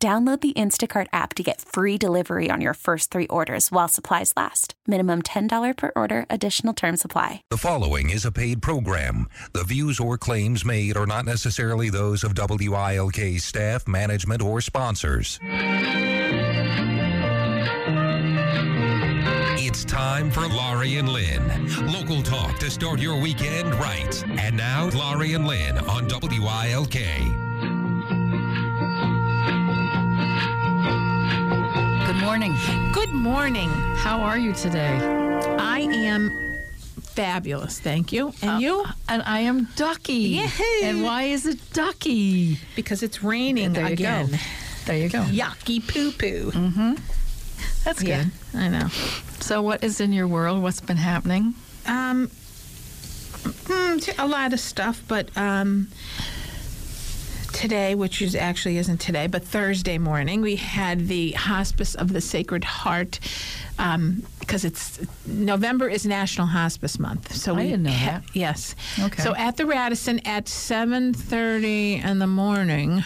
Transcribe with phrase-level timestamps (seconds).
[0.00, 4.32] Download the Instacart app to get free delivery on your first three orders while supplies
[4.36, 4.74] last.
[4.86, 7.42] Minimum $10 per order, additional term supply.
[7.50, 9.28] The following is a paid program.
[9.54, 15.40] The views or claims made are not necessarily those of WILK staff, management, or sponsors.
[19.60, 21.42] It's time for Laurie and Lynn.
[21.92, 24.24] Local talk to start your weekend right.
[24.38, 27.47] And now, Laurie and Lynn on WILK.
[32.08, 32.54] Good morning.
[32.92, 33.68] Good morning.
[33.68, 34.96] How are you today?
[35.58, 36.30] I am
[37.02, 38.32] fabulous, thank you.
[38.40, 38.86] And you?
[39.10, 40.14] And I am Ducky.
[40.14, 40.48] Yay.
[40.84, 42.60] And why is it Ducky?
[42.74, 44.30] Because it's raining There you again.
[44.30, 44.36] go.
[44.86, 45.18] There you go.
[45.24, 46.50] Yucky poo poo.
[46.50, 46.94] Mm-hmm.
[47.84, 48.08] That's good.
[48.08, 48.88] Yeah, I know.
[49.40, 50.62] So, what is in your world?
[50.62, 51.52] What's been happening?
[51.86, 52.28] Um,
[53.66, 55.88] mm, a lot of stuff, but um,
[57.58, 62.20] today, which is actually isn't today, but Thursday morning, we had the Hospice of the
[62.20, 63.18] Sacred Heart.
[63.78, 68.24] Um, because it's November is National Hospice Month, so I we didn't know ha- that.
[68.32, 68.74] Yes.
[68.98, 69.22] Okay.
[69.22, 73.04] So at the Radisson at seven thirty in the morning,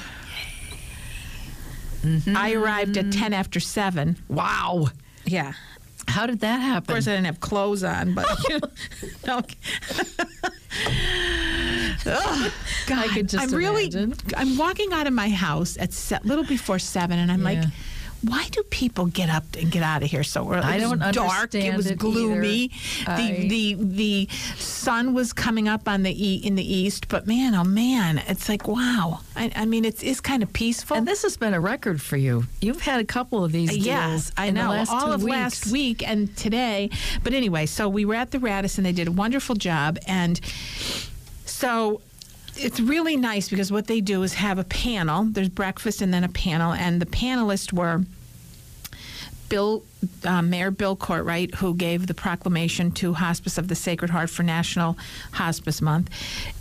[2.05, 2.37] Mm-hmm.
[2.37, 4.17] I arrived at ten after seven.
[4.29, 4.89] Wow.
[5.25, 5.53] Yeah.
[6.09, 6.79] How did that happen?
[6.79, 8.71] Of course, I didn't have clothes on, but you know,
[9.41, 9.43] no.
[12.07, 12.53] Ugh,
[12.87, 13.85] God, I could just I'm really.
[13.85, 14.15] imagine.
[14.37, 17.63] I'm walking out of my house at se- little before seven, and I'm like,
[18.25, 20.63] why do people get up and get out of here so early?
[20.63, 21.55] I It was don't dark.
[21.57, 22.71] It was it gloomy.
[23.05, 23.17] either.
[23.17, 27.27] The I- the the sun was coming up on the e- in the east, but
[27.27, 29.19] man, oh man, it's like wow.
[29.35, 30.97] I, I mean, it's it's kind of peaceful.
[30.99, 32.45] and this has been a record for you.
[32.61, 34.85] You've had a couple of these deals Yes, I know.
[34.89, 35.33] All of weeks.
[35.37, 36.91] last week and today.
[37.25, 38.85] But anyway, so we were at the Radisson.
[38.85, 39.99] They did a wonderful job.
[40.07, 40.41] And
[41.63, 42.01] so
[42.57, 45.23] it's really nice because what they do is have a panel.
[45.23, 46.73] There's breakfast and then a panel.
[46.73, 48.03] And the panelists were
[49.49, 49.85] Bill,
[50.25, 54.43] uh, Mayor Bill Courtright, who gave the proclamation to Hospice of the Sacred Heart for
[54.43, 54.99] National
[55.35, 56.11] Hospice Month.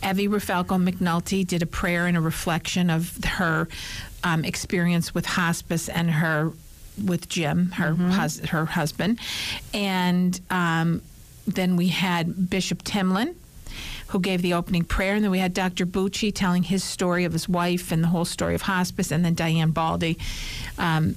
[0.04, 3.68] Evie Rafalko McNulty did a prayer and a reflection of her
[4.24, 6.52] um, experience with hospice and her
[7.04, 9.20] with Jim, her hus- her husband,
[9.74, 11.02] and um,
[11.48, 13.34] then we had Bishop Timlin
[14.12, 15.16] who gave the opening prayer.
[15.16, 15.86] And then we had Dr.
[15.86, 19.10] Bucci telling his story of his wife and the whole story of hospice.
[19.12, 20.18] And then Diane Baldy
[20.78, 21.16] um,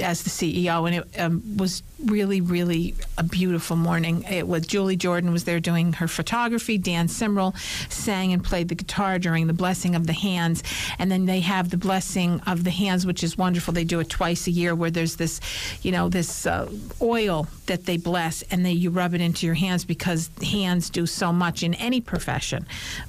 [0.00, 0.86] as the CEO.
[0.86, 4.22] And it um, was really, really a beautiful morning.
[4.24, 6.78] It was Julie Jordan was there doing her photography.
[6.78, 7.56] Dan Simrel
[7.92, 10.62] sang and played the guitar during the blessing of the hands.
[10.98, 13.74] And then they have the blessing of the hands, which is wonderful.
[13.74, 15.40] They do it twice a year where there's this,
[15.82, 16.70] you know, this uh,
[17.02, 21.04] oil that they bless and they you rub it into your hands because hands do
[21.06, 22.66] so much in any profession.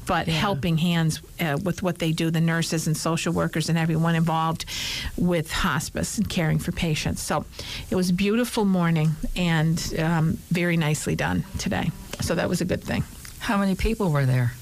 [0.08, 4.16] But helping hands uh, with what they do, the nurses and social workers and everyone
[4.16, 4.66] involved
[5.16, 7.22] with hospice and caring for patients.
[7.22, 7.46] So
[7.92, 8.79] it was beautiful morning
[9.36, 11.92] and um, very nicely done today.
[12.22, 13.04] So that was a good thing.
[13.40, 14.54] How many people were there?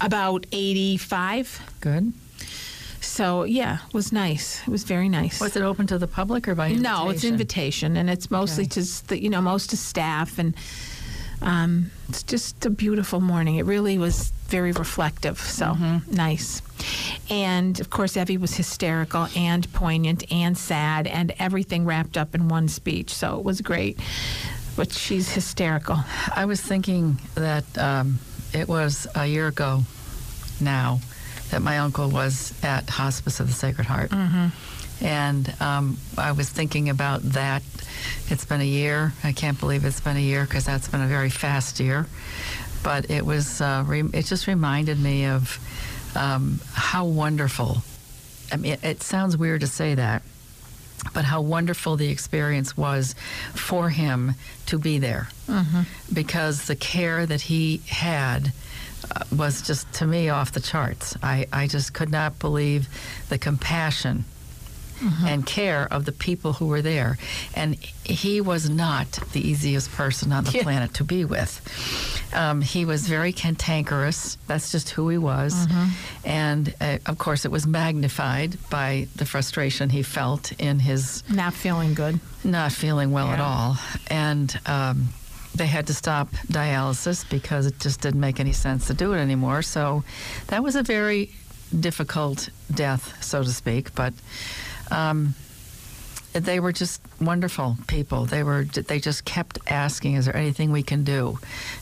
[0.00, 1.60] About 85.
[1.80, 2.12] Good.
[3.00, 4.62] So yeah, it was nice.
[4.62, 5.40] It was very nice.
[5.40, 6.82] Was it open to the public or by invitation?
[6.82, 8.80] No, it's invitation, and it's mostly Okay.
[8.82, 10.54] to the, you know most to staff, and
[11.42, 13.56] um, it's just a beautiful morning.
[13.56, 16.14] It really was very reflective, so Mm-hmm.
[16.14, 16.62] nice.
[17.30, 22.48] And of course, Evie was hysterical and poignant and sad, and everything wrapped up in
[22.48, 23.14] one speech.
[23.14, 23.98] So it was great.
[24.76, 25.98] But she's hysterical.
[26.34, 28.18] I was thinking that um,
[28.54, 29.82] it was a year ago
[30.60, 31.00] now
[31.50, 34.10] that my uncle was at Hospice of the Sacred Heart.
[34.10, 35.04] Mm-hmm.
[35.04, 37.62] And um, I was thinking about that.
[38.28, 39.12] It's been a year.
[39.22, 42.06] I can't believe it's been a year because that's been a very fast year.
[42.82, 45.58] But it was, uh, re- it just reminded me of
[46.16, 47.78] um, how wonderful.
[48.52, 50.22] I mean, it, it sounds weird to say that,
[51.14, 53.14] but how wonderful the experience was
[53.54, 54.34] for him
[54.66, 55.28] to be there
[56.12, 58.52] because the care that he had
[59.14, 61.16] uh, was just to me off the charts.
[61.22, 62.88] I, I just could not believe
[63.28, 64.24] the compassion
[65.26, 67.18] and care of the people who were there.
[67.54, 70.62] And he was not the easiest person on the Yeah.
[70.62, 71.60] planet to be with.
[72.34, 74.38] Um, he was very cantankerous.
[74.46, 75.54] That's just who he was.
[75.54, 75.86] Mm-hmm.
[76.28, 81.52] And uh, of course, it was magnified by the frustration he felt in his Not
[81.54, 82.20] feeling good.
[82.44, 83.76] not feeling well at all.
[84.08, 85.08] And um,
[85.54, 89.18] they had to stop dialysis because it just didn't make any sense to do it
[89.18, 89.62] anymore.
[89.62, 90.02] So
[90.46, 91.30] that was a very
[91.78, 93.94] difficult death, so to speak.
[93.94, 94.14] But
[94.92, 95.34] um,
[96.32, 98.24] they were just wonderful people.
[98.24, 98.64] They were.
[98.64, 101.38] They just kept asking, "Is there anything we can do?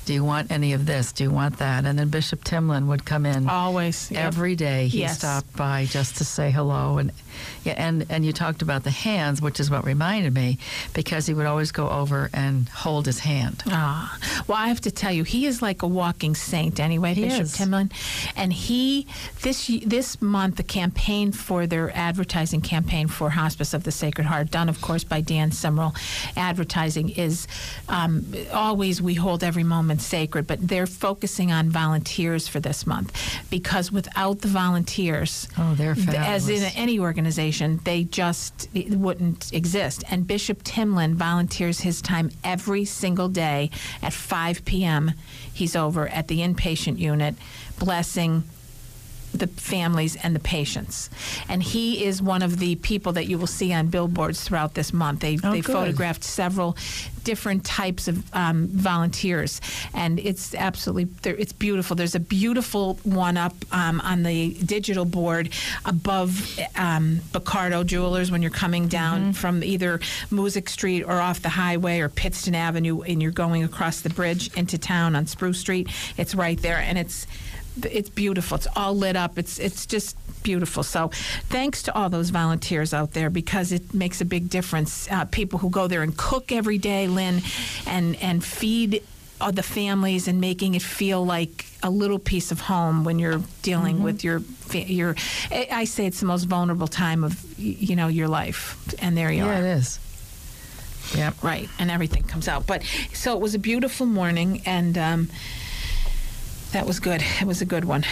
[0.06, 1.12] Do you want any of this?
[1.12, 4.10] Do you want that?" And then Bishop Timlin would come in Always.
[4.10, 4.22] Yep.
[4.24, 4.88] every day.
[4.88, 5.18] He Yes.
[5.18, 7.12] stopped by just to say hello, and
[7.64, 10.58] yeah, and and you talked about the hands, which is what reminded me,
[10.94, 13.62] because he would always go over and hold his hand.
[13.68, 16.80] Ah, well, I have to tell you, he is like a walking saint.
[16.80, 17.56] Anyway, He Bishop is.
[17.56, 17.90] Timlin,
[18.36, 19.06] and he
[19.42, 24.39] this this month the campaign for their advertising campaign for Hospice of the Sacred Heart,
[24.44, 25.94] done of course by Dan Summerall,
[26.36, 27.46] advertising is
[27.88, 33.12] um, always we hold every moment sacred, but they're focusing on volunteers for this month
[33.50, 40.04] because without the volunteers, Oh, they're th- as in any organization, they just wouldn't exist.
[40.10, 43.70] And Bishop Timlin volunteers his time every single day
[44.02, 45.12] at 5 p.m.
[45.52, 47.34] He's over at the inpatient unit,
[47.78, 48.44] blessing
[49.32, 51.10] the families and the patients.
[51.48, 54.92] And he is one of the people that you will see on billboards throughout this
[54.92, 55.20] month.
[55.20, 55.72] They, Oh, they good.
[55.72, 56.76] photographed several
[57.22, 59.60] different types of um, volunteers,
[59.94, 61.94] and it's absolutely it's beautiful.
[61.94, 65.50] There's a beautiful one up um, on the digital board
[65.84, 69.98] above um, Picardo Jewelers when you're coming down from either
[70.30, 74.52] Moosic Street or off the highway or Pittston Avenue, and you're going across the bridge
[74.56, 75.88] into town on Spruce Street.
[76.16, 77.26] It's right there, and it's
[77.82, 78.56] it's beautiful.
[78.56, 79.38] It's all lit up.
[79.38, 80.82] It's it's just beautiful.
[80.82, 81.08] So,
[81.48, 85.08] thanks to all those volunteers out there because it makes a big difference.
[85.10, 87.42] Uh, people who go there and cook every day, Lynn,
[87.86, 89.02] and and feed
[89.40, 93.40] uh, the families and making it feel like a little piece of home when you're
[93.62, 94.42] dealing with your
[94.74, 95.14] your.
[95.50, 99.30] I I say it's the most vulnerable time of you know your life, and there
[99.30, 99.62] you Yeah, are.
[99.62, 99.98] Yeah, it is.
[101.14, 101.42] Yep.
[101.42, 102.66] Right, and everything comes out.
[102.66, 102.82] But
[103.12, 105.28] so it was a beautiful morning, and um,
[106.72, 107.22] that was good.
[107.40, 108.04] It was a good one.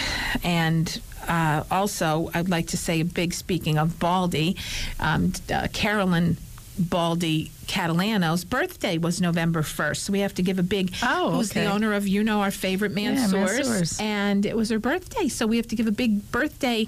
[0.43, 4.55] And uh, also, I'd like to say a big speaking of Baldy,
[4.99, 6.37] um, uh, Carolyn
[6.77, 9.97] Baldy Catalano's birthday was November 1st.
[9.97, 12.51] So we have to give a big, Oh, who's the owner of, you know, our
[12.51, 13.67] favorite Yeah, Mansour's.
[13.67, 13.99] Mansour's.
[13.99, 15.27] And it was her birthday.
[15.27, 16.87] So we have to give a big birthday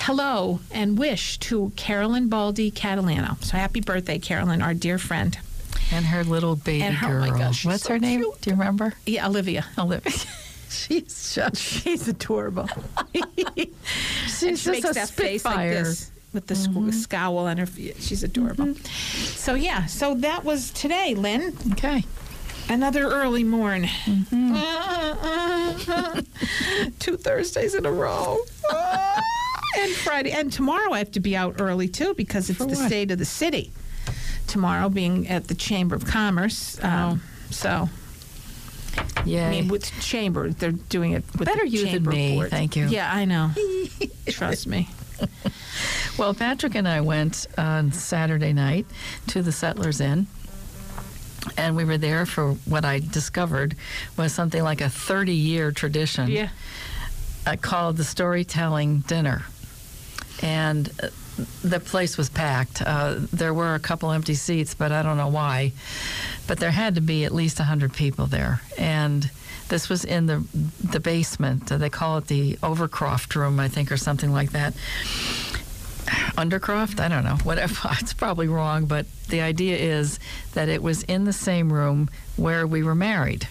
[0.00, 3.42] hello and wish to Carolyn Baldy Catalano.
[3.42, 5.36] So happy birthday, Carolyn, our dear friend.
[5.92, 7.20] And her little baby And her- oh girl.
[7.32, 8.20] my gosh, What's so her name?
[8.20, 8.40] cute.
[8.40, 8.94] Do you remember?
[9.04, 9.66] Yeah, Olivia.
[9.78, 10.12] Olivia.
[10.70, 12.68] She's just She's adorable.
[14.26, 15.56] she's just she makes a that face like.
[15.70, 15.84] Mm-hmm.
[15.84, 17.66] this with the squ- scowl on her.
[17.66, 18.74] She's adorable.
[18.74, 21.56] So yeah, so that was today, Lynn.
[21.72, 22.04] Okay.
[22.68, 23.84] Another early morn.
[24.04, 24.54] Mm-hmm.
[26.98, 28.38] Two Thursdays in a row.
[29.78, 32.74] and Friday and tomorrow I have to be out early too because it's For the
[32.76, 32.86] what?
[32.86, 33.70] state of the city.
[34.46, 36.82] Tomorrow being at the Chamber of Commerce.
[36.82, 37.88] Um, So
[39.24, 39.46] Yeah.
[39.48, 42.50] I mean, with chamber, they're doing it with Better you than me, board.
[42.50, 42.86] thank you.
[42.86, 43.50] Yeah, I know.
[44.28, 44.88] Trust me.
[46.18, 48.86] Well, Patrick and I went on Saturday night
[49.28, 50.26] to the Settlers Inn.
[51.58, 53.76] And we were there for what I discovered
[54.16, 56.48] was something like a 30 year tradition Yeah.
[57.46, 59.42] uh, called the Storytelling Dinner.
[60.42, 61.08] And uh,
[61.62, 62.82] the place was packed.
[62.82, 65.72] Uh, there were a couple empty seats, but I don't know why.
[66.46, 68.60] But there had to be at least 100 people there.
[68.78, 69.30] And
[69.68, 70.44] this was in the
[70.82, 71.70] the basement.
[71.72, 74.74] Uh, they call it the Overcroft room, I think, or something like that.
[76.36, 77.00] Undercroft?
[77.00, 77.36] I don't know.
[77.44, 77.88] Whatever.
[78.00, 80.18] It's probably wrong, but the idea is
[80.52, 83.48] that it was in the same room where we were married.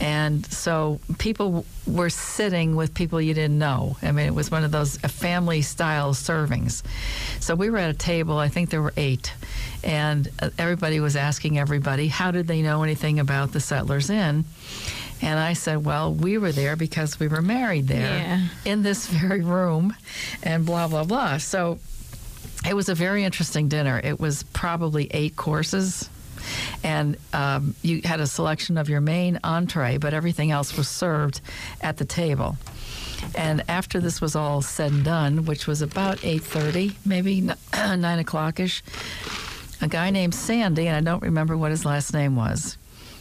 [0.00, 3.96] And so people were sitting with people you didn't know.
[4.02, 6.82] I mean, it was one of those family style servings.
[7.40, 9.34] So we were at a table, I think there were eight,
[9.84, 14.44] and uh, everybody was asking everybody, how did they know anything about the Settlers Inn?
[15.22, 18.46] And I said, well, we were there because we were married there Yeah.
[18.64, 19.94] in this very room,
[20.42, 21.36] and blah, blah, blah.
[21.36, 21.78] So
[22.66, 24.00] it was a very interesting dinner.
[24.02, 26.08] It was probably eight courses.
[26.82, 31.40] And um, you had a selection of your main entree, but everything else was served
[31.80, 32.56] at the table.
[33.34, 37.40] And after this was all said and done, which was about 8.30, maybe
[37.74, 38.82] 9 o'clock ish,
[39.80, 42.76] a guy named Sandy, and I don't remember what his last name was,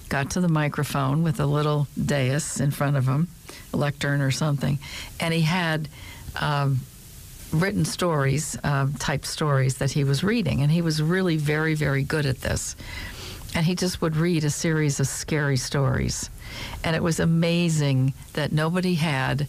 [0.09, 3.27] got to the microphone with a little dais in front of him,
[3.73, 4.79] a lectern or something,
[5.19, 5.87] and he had
[6.39, 6.79] um,
[7.51, 12.03] written stories, uh, type stories that he was reading, and he was really very, very
[12.03, 12.75] good at this.
[13.55, 16.29] And he just would read a series of scary stories,
[16.83, 19.47] and it was amazing that nobody had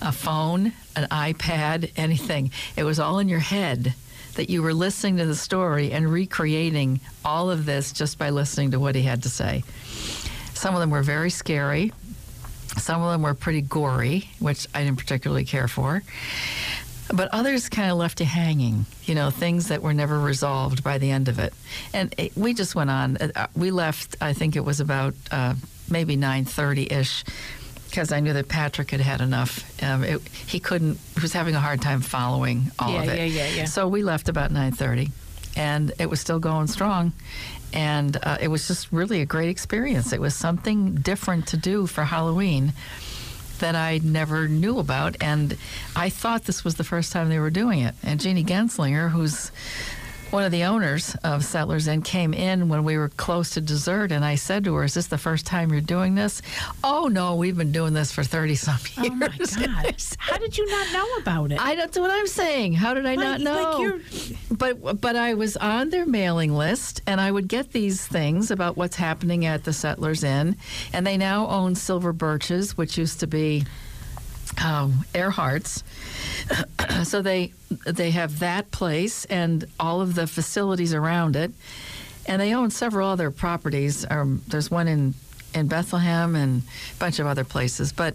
[0.00, 2.50] a phone, an iPad, anything.
[2.76, 3.94] It was all in your head
[4.34, 8.70] that you were listening to the story and recreating all of this just by listening
[8.70, 9.64] to what he had to say.
[10.54, 11.92] Some of them were very scary.
[12.76, 16.02] Some of them were pretty gory, which I didn't particularly care for.
[17.12, 20.98] But others kind of left you hanging, you know, things that were never resolved by
[20.98, 21.54] the end of it.
[21.94, 23.16] And it, we just went on.
[23.16, 25.54] Uh, we left, I think it was about uh,
[25.90, 27.24] maybe 9.30ish
[27.86, 29.82] because I knew that Patrick had had enough.
[29.82, 33.16] Um, it, he couldn't, he was having a hard time following all Yeah, of it.
[33.16, 33.64] yeah, yeah, yeah.
[33.64, 35.10] So we left about 9.30
[35.56, 37.12] and it was still going strong.
[37.72, 40.12] And uh, it was just really a great experience.
[40.12, 42.72] It was something different to do for Halloween
[43.58, 45.16] that I never knew about.
[45.20, 45.56] And
[45.96, 47.94] I thought this was the first time they were doing it.
[48.02, 49.50] And Jeannie Genzlinger, who's
[50.30, 54.12] one of the owners of Settlers Inn came in when we were close to dessert,
[54.12, 56.42] and I said to her, "Is this the first time you're doing this?"
[56.84, 59.10] Oh no, we've been doing this for thirty some years.
[59.10, 59.96] Oh my God!
[60.18, 61.60] How did you not know about it?
[61.60, 62.74] I that's what I'm saying.
[62.74, 64.00] How did I not know?
[64.10, 68.50] like but but I was on their mailing list, and I would get these things
[68.50, 70.56] about what's happening at the Settlers Inn,
[70.92, 73.64] and they now own Silver Birches, which used to be
[74.62, 75.84] um, Ehrhardt's.
[77.04, 77.52] so they
[77.86, 81.52] they have that place and all of the facilities around it,
[82.26, 84.06] and they own several other properties.
[84.10, 85.14] Um, there's one in
[85.54, 86.62] in Bethlehem and
[86.94, 87.92] a bunch of other places.
[87.92, 88.14] But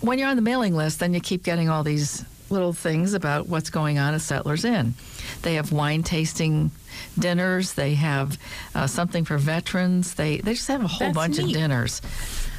[0.00, 3.48] when you're on the mailing list, then you keep getting all these little things about
[3.48, 4.94] what's going on at Settlers Inn.
[5.42, 6.70] They have wine tasting
[7.18, 7.74] dinners.
[7.74, 8.38] They have
[8.74, 10.14] uh, something for veterans.
[10.14, 11.46] They they just have a whole That's bunch neat.
[11.46, 12.02] of dinners.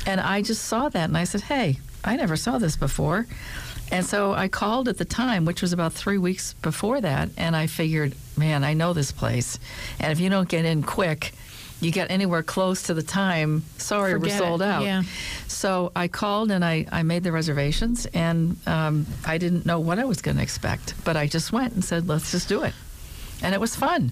[0.05, 3.25] And I just saw that and I said, "Hey, I never saw this before."
[3.91, 7.57] And so I called at the time, which was about three weeks before that, and
[7.57, 9.59] I figured, man, I know this place.
[9.99, 11.33] And if you don't get in quick,
[11.81, 14.83] you get anywhere close to the time, sorry, Forget we're sold it, out.
[14.83, 15.03] yeah.
[15.47, 19.99] So I called and I, I made the reservations, and um, I didn't know what
[19.99, 22.73] I was going to expect, but I just went and said, let's just do it.
[23.43, 24.11] And it was fun.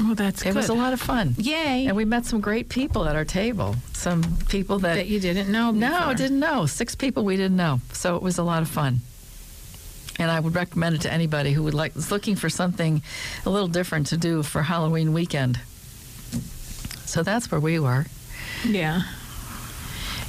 [0.00, 0.54] Oh, that's It good.
[0.54, 1.34] was a lot of fun.
[1.38, 1.86] Yay!
[1.86, 3.74] And we met some great people at our table.
[3.94, 5.70] Some people that, that you didn't know.
[5.72, 6.66] no, didn't know.
[6.66, 7.80] Six people we didn't know.
[7.92, 9.00] So it was a lot of fun.
[10.20, 13.02] And I would recommend it to anybody who would like is looking for something
[13.46, 15.58] a little different to do for Halloween weekend.
[17.04, 18.06] So that's where we were.
[18.64, 19.02] Yeah.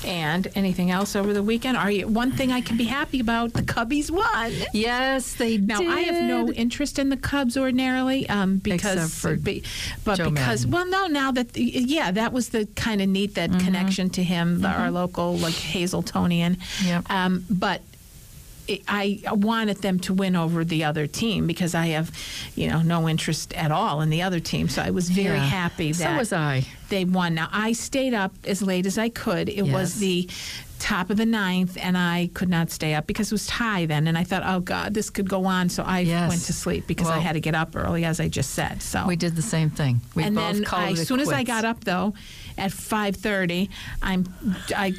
[0.05, 1.77] And anything else over the weekend?
[1.77, 3.53] Are you one thing I can be happy about?
[3.53, 4.51] The Cubbies won.
[4.73, 5.89] Yes, they Now did.
[5.89, 9.63] I have no interest in the Cubs ordinarily, um, because be-
[10.05, 10.91] but Joe because Maddon.
[10.91, 14.61] well, no, now that yeah, that was the kind of neat that connection to him,
[14.61, 16.57] the, our local like Hazletonian.
[16.85, 17.09] Yep.
[17.09, 17.81] Um, but
[18.69, 22.11] it, I wanted them to win over the other team because I have,
[22.55, 24.69] you know, no interest at all in the other team.
[24.69, 25.45] So I was very Yeah.
[25.45, 26.65] happy So that was I.
[26.89, 27.33] they won.
[27.35, 29.49] Now I stayed up as late as I could.
[29.49, 29.73] It Yes.
[29.73, 30.29] was the
[30.79, 34.07] top of the ninth, and I could not stay up because it was tie then.
[34.07, 35.67] And I thought, oh God, this could go on.
[35.67, 36.29] So I Yes.
[36.29, 38.81] went to sleep because I had to get up early, as I just said.
[38.81, 39.99] So We did the same thing.
[40.15, 42.13] We and both then called I, as soon as I got up though,
[42.57, 43.69] at five thirty,
[44.01, 44.23] I'm
[44.75, 44.93] I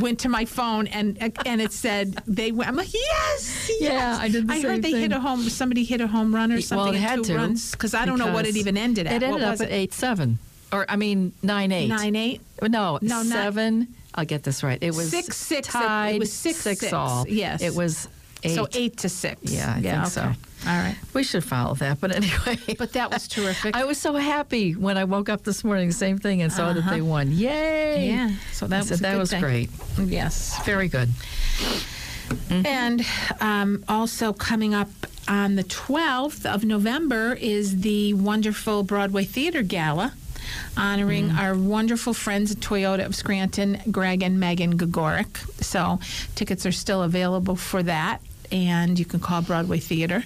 [0.00, 1.16] went to my phone and
[1.46, 2.52] and it said they.
[2.52, 2.68] went.
[2.68, 3.80] I'm like yes, yes.
[3.80, 5.00] Yeah, I did the I same heard they thing.
[5.02, 5.42] hit a home.
[5.42, 6.94] Somebody hit a home run or Well, something.
[6.94, 9.12] it in had two to runs because I don't know what it even ended at.
[9.12, 10.38] It ended what up was at eight seven,
[10.72, 11.88] or I mean nine eight.
[11.88, 12.40] Nine eight.
[12.62, 13.88] No, No, not- seven.
[14.14, 14.78] I'll get this right.
[14.82, 17.26] It was Six, six, it was six, six, all.
[17.28, 17.60] yes.
[17.60, 18.08] It was
[18.42, 18.54] eight.
[18.54, 19.42] So eight to six.
[19.42, 20.32] Yeah, I yeah, think so.
[20.66, 20.76] Okay.
[20.76, 20.96] All right.
[21.14, 22.58] We should follow that, but anyway.
[22.78, 23.76] But that was terrific.
[23.76, 26.80] I was so happy when I woke up this morning, same thing, and saw that
[26.80, 26.90] Uh-huh.
[26.90, 27.32] they won.
[27.32, 28.08] Yay!
[28.08, 28.30] yeah.
[28.52, 29.40] So that I was said a that good was thing.
[29.40, 29.70] great.
[29.98, 30.64] Yes.
[30.64, 31.08] Very good.
[32.50, 33.04] And
[33.40, 34.88] um, also coming up
[35.28, 40.12] on the 12th of November is the wonderful Broadway Theater Gala,
[40.76, 41.38] honoring Mm-hmm.
[41.38, 45.36] our wonderful friends at Toyota of Scranton, Greg and Megan Gagoric.
[45.62, 45.98] So
[46.34, 48.20] tickets are still available for that,
[48.52, 50.24] and you can call Broadway Theater.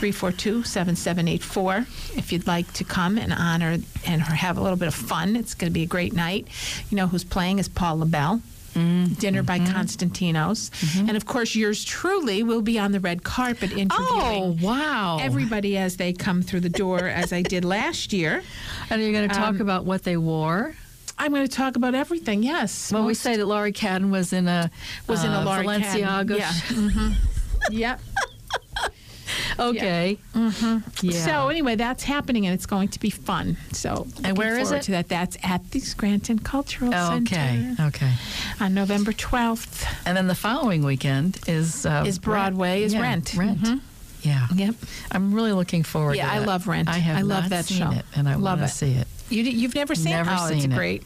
[0.00, 5.36] 342-7784 if you'd like to come and honor and have a little bit of fun.
[5.36, 6.48] It's going to be a great night.
[6.90, 8.42] You know who's playing is Paul LaBelle.
[8.74, 11.08] Dinner by Mm-hmm.
[11.08, 15.18] And of course, yours truly will be on the red carpet interviewing Oh wow!
[15.20, 18.42] everybody as they come through the door, as I did last year.
[18.88, 20.74] and you're going to talk Um, about what they wore.
[21.18, 22.90] I'm going to talk about everything, yes.
[22.90, 24.70] Well, we say that Laurie Cadden was in a
[25.06, 26.38] was in a uh, Laurie Balenciaga.
[26.38, 26.38] Cadden.
[26.38, 26.52] Yeah.
[26.52, 27.12] hmm
[27.70, 28.00] Yep.
[29.58, 30.18] Okay.
[30.34, 31.06] Mm-hmm.
[31.06, 31.24] Yeah.
[31.24, 33.56] So anyway, that's happening and it's going to be fun.
[33.72, 34.82] So and where is it?
[34.82, 37.04] To that, that's at the Scranton Cultural okay.
[37.26, 37.74] Center Okay.
[38.06, 38.12] Okay.
[38.60, 39.86] on November 12th.
[40.06, 42.84] And then the following weekend is uh, Is Broadway, Rent.
[42.84, 43.34] is Yeah, Rent.
[43.36, 43.58] Rent.
[43.60, 43.80] Mhm.
[44.22, 44.46] Yeah.
[44.54, 44.74] Yep.
[45.12, 46.88] I'm really looking forward Yeah, I love Rent.
[46.88, 47.90] I have I love that seen show.
[47.90, 49.06] it, and I Love want to see it.
[49.30, 50.36] You, you've never seen Never it?
[50.38, 50.76] Oh, it's seen it.
[50.76, 51.02] great.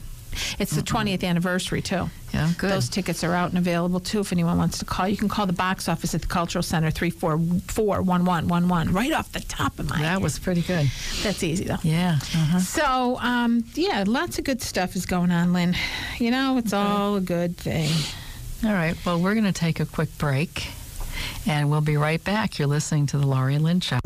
[0.58, 2.08] It's the 20th anniversary, too.
[2.34, 2.70] Yeah, good.
[2.70, 5.08] Those tickets are out and available, too, if anyone wants to call.
[5.08, 9.78] You can call the box office at the Cultural Center, 344-1111, right off the top
[9.78, 10.22] of my that head.
[10.22, 10.90] was pretty good.
[11.22, 11.76] That's easy, though.
[11.82, 12.18] Yeah.
[12.20, 12.58] Uh-huh.
[12.60, 15.76] So, um, yeah, lots of good stuff is going on, Lynn.
[16.18, 17.90] You know, it's all a good thing.
[18.64, 18.96] All right.
[19.04, 20.68] Well, we're going to take a quick break,
[21.46, 22.58] and we'll be right back.
[22.58, 23.98] You're listening to the Laurie and Lynn Show.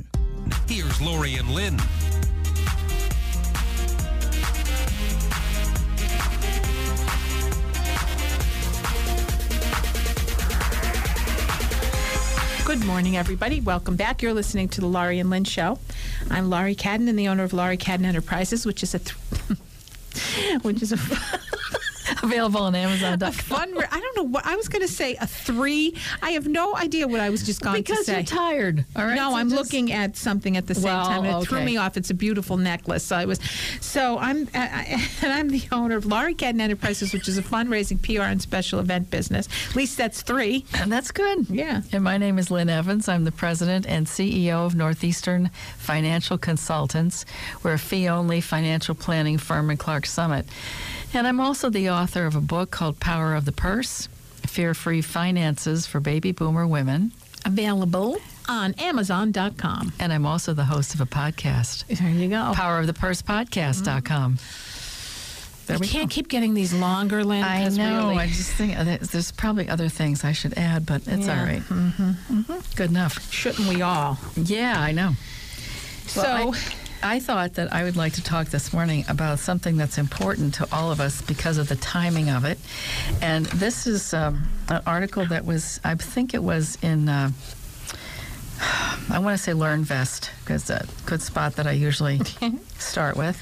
[0.69, 1.79] Here's Laurie and Lynn.
[12.71, 13.61] Good morning, everybody.
[13.61, 14.23] Welcome back.
[14.23, 15.81] You're listening to the Laurie and Lynn Show.
[16.31, 19.17] I'm Laurie Cadden, and the owner of Laurie Cadden Enterprises, which is a, th-
[20.63, 20.97] which is a
[22.23, 23.33] Available on Amazon.com.
[23.33, 23.75] fun.
[23.75, 25.17] Re- I don't know what I was going to say.
[25.21, 25.95] A three.
[26.23, 28.21] I have no idea what I was just going Because to say.
[28.21, 28.85] Because you're tired.
[28.97, 29.15] All right.
[29.15, 31.63] No, so I'm just- looking at something at the same Well, time, and it threw
[31.63, 31.97] me off.
[31.97, 33.05] It's a beautiful necklace.
[33.05, 33.41] So I was,
[33.81, 38.01] so I'm, I, and I'm the owner of Laurie Cadden Enterprises, which is a fundraising,
[38.03, 39.49] PR, and special event business.
[39.71, 40.65] At least that's three.
[40.75, 41.49] And that's good.
[41.51, 41.83] Yeah.
[41.93, 43.09] And my name is Lynn Evans.
[43.09, 47.25] I'm the president and CEO of Northeastern Financial Consultants.
[47.63, 50.47] We're a fee only financial planning firm in Clark Summit.
[51.13, 54.09] And I'm also the author of a book called Power of the Purse
[54.47, 57.13] Fear Free Finances for Baby Boomer Women.
[57.45, 59.93] Available on Amazon.com.
[59.99, 62.53] And I'm also the host of a podcast, There you go.
[62.55, 64.39] Power of the Purse Podcast.com.
[65.67, 66.15] There we can't go.
[66.15, 67.45] keep getting these longer, Lynn.
[67.45, 68.09] I know.
[68.09, 71.39] really- I just think uh, there's- probably other things I should add, but it's Yeah.
[71.41, 71.63] all right.
[71.63, 72.53] Mm-hmm.
[72.77, 73.33] Good enough.
[73.33, 74.19] shouldn't we all?
[74.37, 75.13] Yeah, I know.
[76.07, 76.59] So, Well, I,
[77.03, 80.69] I thought that I would like to talk this morning about something that's important to
[80.71, 82.59] all of us because of the timing of it.
[83.23, 87.31] And this is um, an article that was, I think it was in, uh,
[89.11, 92.21] I want to say LearnVest, because a good spot that I usually
[92.79, 93.41] start with.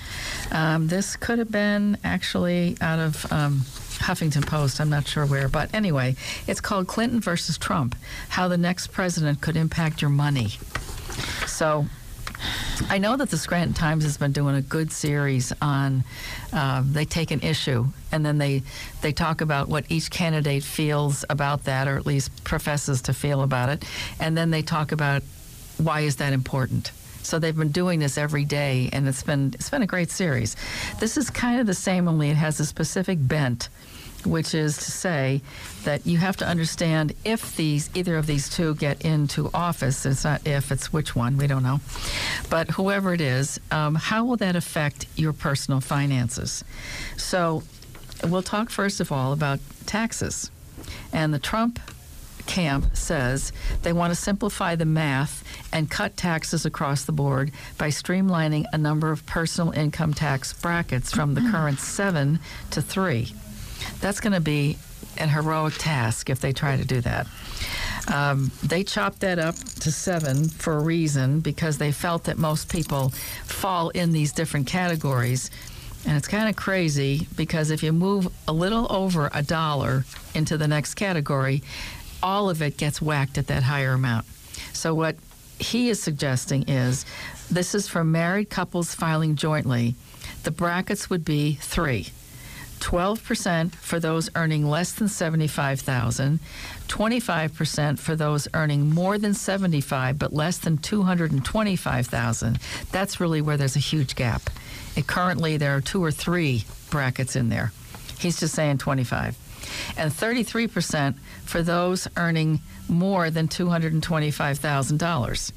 [0.53, 3.63] Um, this could have been actually out of um,
[3.99, 5.49] Huffington Post, I'm not sure where.
[5.49, 6.15] But anyway,
[6.47, 7.97] it's called Clinton versus Trump
[8.29, 10.51] How the Next President Could Impact Your Money.
[11.47, 11.87] So
[12.89, 16.05] I know that the Scranton Times has been doing a good series on.
[16.53, 18.63] Uh, they take an issue and then they
[19.03, 23.43] they talk about what each candidate feels about that, or at least professes to feel
[23.43, 23.85] about it,
[24.21, 25.23] and then they talk about
[25.79, 26.93] why is that important.
[27.23, 30.57] So they've been doing this every day, and it's been it's been a great series.
[30.99, 33.69] This is kind of the same, only it has a specific bent
[34.25, 35.41] which is to say
[35.85, 40.05] that you have to understand if these either of these two get into office.
[40.05, 41.37] It's not if, it's which one.
[41.37, 41.81] We don't know,
[42.51, 46.65] but whoever it is, um, how will that affect your personal finances?
[47.17, 47.63] So,
[48.25, 50.51] we'll talk first of all about taxes,
[51.13, 51.79] and the Trump
[52.49, 53.53] camp says
[53.83, 58.79] they want to simplify the math and cut taxes across the board by streamlining a
[58.79, 63.33] number of personal income tax brackets from the current seven to three.
[64.01, 64.79] That's going to be
[65.17, 67.27] an heroic task if they try to do that.
[68.13, 72.71] Um, they chopped that up to seven for a reason because they felt that most
[72.71, 73.11] people
[73.45, 75.51] fall in these different categories.
[76.07, 80.57] And it's kind of crazy because if you move a little over a dollar into
[80.57, 81.63] the next category,
[82.23, 84.27] all of it gets whacked at that higher amount.
[84.73, 85.17] So, what
[85.59, 87.05] he is suggesting is
[87.51, 89.97] this is for married couples filing jointly.
[90.45, 92.09] The brackets would be three.
[92.79, 96.41] 12% for those earning less than 75,000,
[96.89, 102.59] 25% for those earning more than 75 but less than 225,000.
[102.91, 104.51] That's really where there's a huge gap.
[104.97, 107.73] It, currently there are two or three brackets in there.
[108.19, 109.37] He's just saying 25.
[109.97, 115.53] And 33% for those earning more than $225,000.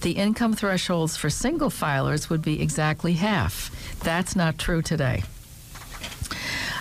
[0.00, 3.70] The income thresholds for single filers would be exactly half.
[4.00, 5.24] That's not true today.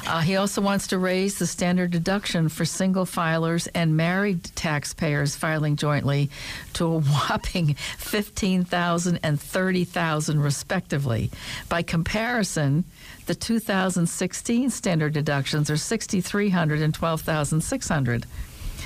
[0.07, 5.35] Uh, he also wants to raise the standard deduction for single filers and married taxpayers
[5.35, 6.29] filing jointly
[6.71, 11.29] to a whopping 15,000 and 30,000 respectively.
[11.67, 12.85] By comparison,
[13.25, 18.25] the 2016 standard deductions are 6,300 and 12,600.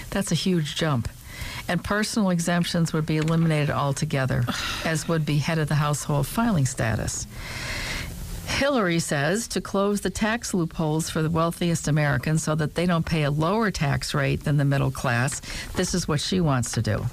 [0.10, 1.08] That's a huge jump.
[1.68, 4.44] And personal exemptions would be eliminated altogether,
[4.86, 7.28] as would be head of the household filing status.
[8.52, 13.06] Hillary says to close the tax loopholes for the wealthiest Americans so that they don't
[13.06, 15.42] pay a lower tax rate than the middle class.
[15.76, 17.06] This is what she wants to do.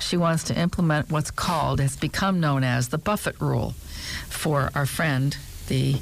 [0.00, 3.72] She wants to implement what's called, has become known as the Buffett rule
[4.28, 5.36] for our friend,
[5.68, 5.96] the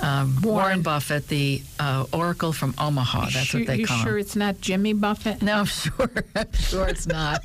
[0.00, 0.82] Um, Warren.
[0.82, 3.22] Buffett, the uh, Oracle from Omaha.
[3.32, 4.20] That's sure, what they you call sure him.
[4.20, 5.42] it's not Jimmy Buffett?
[5.42, 6.10] No, I'm sure.
[6.34, 7.42] I'm sure it's not.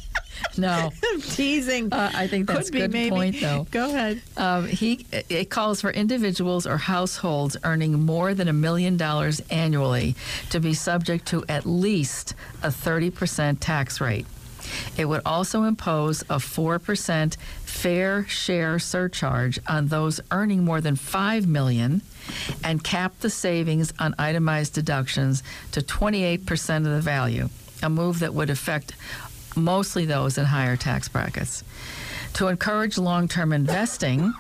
[0.58, 0.92] No.
[1.12, 1.92] I'm teasing.
[1.94, 3.10] Uh, I think that's Could be, a good maybe.
[3.12, 3.68] point, though.
[3.72, 4.22] Go ahead.
[4.38, 10.16] Um, he it calls for individuals or households earning more than a million dollars annually
[10.50, 12.34] to be subject to at least
[12.64, 14.26] a 30% tax rate.
[14.98, 21.48] It would also impose a 4% fair share surcharge on those earning more than 5
[21.48, 22.02] million
[22.64, 27.50] and cap the savings on itemized deductions to 28% of the value,
[27.82, 28.94] a move that would affect
[29.56, 31.64] mostly those in higher tax brackets.
[32.34, 34.34] To encourage long-term investing,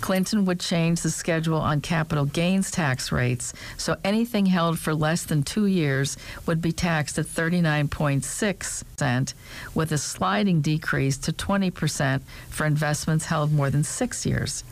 [0.00, 5.24] Clinton would change the schedule on capital gains tax rates so anything held for less
[5.24, 9.34] than two years would be taxed at 39.6%,
[9.74, 14.64] with a sliding decrease to 20% for investments held more than six years.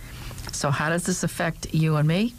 [0.52, 2.34] So, how does this affect you and me?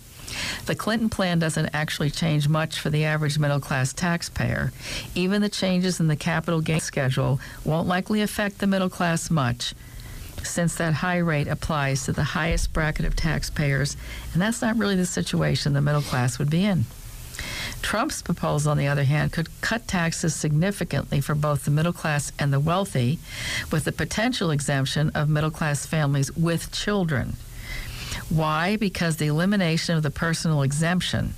[0.65, 4.71] The Clinton plan doesn't actually change much for the average middle class taxpayer.
[5.15, 9.73] Even the changes in the capital gains schedule won't likely affect the middle class much
[10.43, 13.97] since that high rate applies to the highest bracket of taxpayers,
[14.33, 16.85] and that's not really the situation the middle class would be in.
[17.81, 22.31] Trump's proposal, on the other hand, could cut taxes significantly for both the middle class
[22.37, 23.19] and the wealthy,
[23.71, 27.35] with the potential exemption of middle class families with children.
[28.29, 28.77] Why?
[28.77, 31.33] Because the elimination of the personal exemption.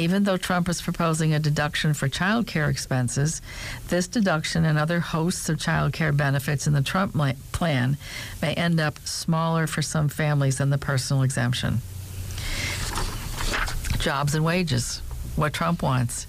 [0.00, 3.42] Even though Trump is proposing a deduction for child care expenses,
[3.88, 7.14] this deduction and other hosts of child care benefits in the Trump
[7.52, 7.98] plan
[8.40, 11.82] may end up smaller for some families than the personal exemption.
[13.98, 15.02] Jobs and wages,
[15.36, 16.26] what Trump wants.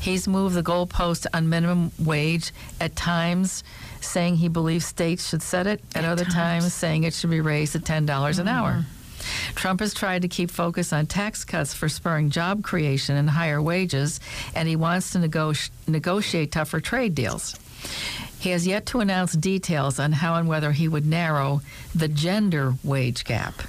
[0.00, 3.62] He's moved the goalpost on minimum wage at times,
[4.00, 6.64] saying he believes states should set it, at, At other times.
[6.64, 6.74] times.
[6.74, 8.70] saying it should be raised to $10 an hour.
[8.72, 9.01] Mm-hmm.
[9.54, 13.60] Trump has tried to keep focus on tax cuts for spurring job creation and higher
[13.60, 14.20] wages,
[14.54, 15.52] and he wants to nego-
[15.86, 17.54] negotiate tougher trade deals.
[18.38, 21.60] He has yet to announce details on how and whether he would narrow
[21.94, 23.62] the gender wage gap.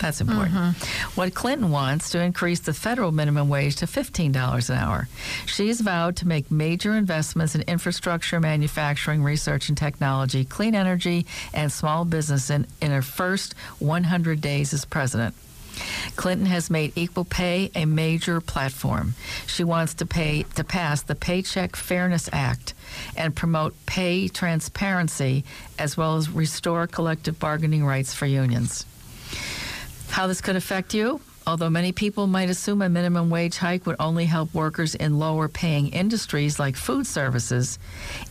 [0.00, 0.54] That's important.
[0.54, 1.20] Mm-hmm.
[1.20, 5.08] What Clinton wants to increase the federal minimum wage to $15 an hour.
[5.46, 11.72] She's vowed to make major investments in infrastructure, manufacturing, research and technology, clean energy, and
[11.72, 15.34] small business in, in her first 100 days as president.
[16.16, 19.14] Clinton has made equal pay a major platform.
[19.46, 22.74] She wants to pay to pass the Paycheck Fairness Act
[23.16, 25.44] and promote pay transparency
[25.78, 28.84] as well as restore collective bargaining rights for unions.
[30.10, 31.20] How this could affect you?
[31.46, 35.48] Although many people might assume a minimum wage hike would only help workers in lower
[35.48, 37.78] paying industries like food services,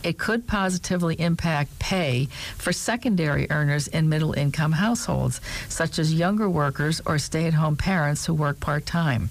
[0.04, 6.48] it could positively impact pay for secondary earners in middle income households, such as younger
[6.48, 9.30] workers or stay at home parents who work part time.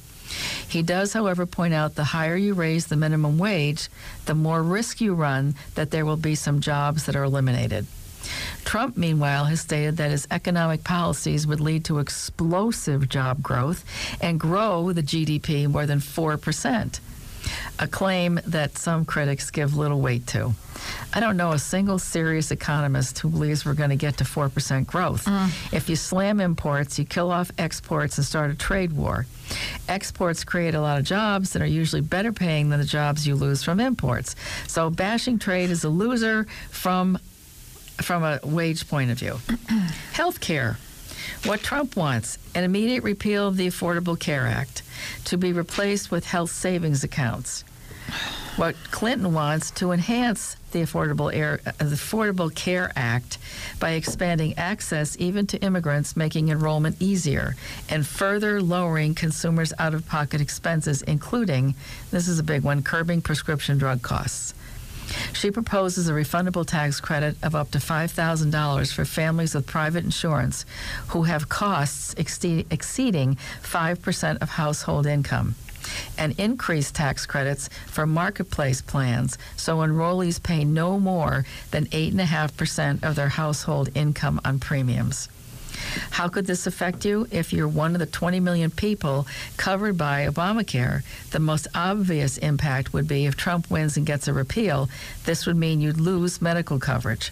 [0.67, 3.88] He does, however, point out the higher you raise the minimum wage,
[4.25, 7.86] the more risk you run that there will be some jobs that are eliminated.
[8.66, 13.84] Trump, meanwhile, has stated that his economic policies would lead to explosive job growth
[14.22, 17.00] and grow the GDP more than 4%,
[17.80, 20.54] a claim that some critics give little weight to.
[21.13, 24.86] I don't know a single serious economist who believes we're going to get to 4%
[24.86, 25.26] growth.
[25.26, 25.74] Mm.
[25.74, 29.26] If you slam imports, you kill off exports and start a trade war.
[29.88, 33.36] Exports create a lot of jobs that are usually better paying than the jobs you
[33.36, 34.36] lose from imports.
[34.68, 37.18] So bashing trade is a loser from
[38.01, 39.39] from a wage point of view.
[40.13, 40.77] Health care.
[41.45, 44.81] What Trump wants an immediate repeal of the Affordable Care Act
[45.25, 47.63] to be replaced with health savings accounts.
[48.55, 53.38] What Clinton wants to enhance the Affordable, Air, uh, the Affordable Care Act
[53.79, 57.55] by expanding access even to immigrants, making enrollment easier,
[57.88, 61.75] and further lowering consumers' out of pocket expenses, including
[62.10, 64.55] this is a big one curbing prescription drug costs.
[65.34, 70.65] She proposes a refundable tax credit of up to $5,000 for families with private insurance
[71.10, 75.56] who have costs exceed, exceeding 5% of household income,
[76.17, 83.15] and increased tax credits for marketplace plans so enrollees pay no more than 8.5% of
[83.15, 85.30] their household income on premiums.
[86.12, 90.26] How could this affect you if you're one of the 20 million people covered by
[90.28, 91.04] Obamacare?
[91.32, 94.90] The most obvious impact would be if Trump wins and gets a repeal,
[95.26, 97.32] this would mean you'd lose medical coverage.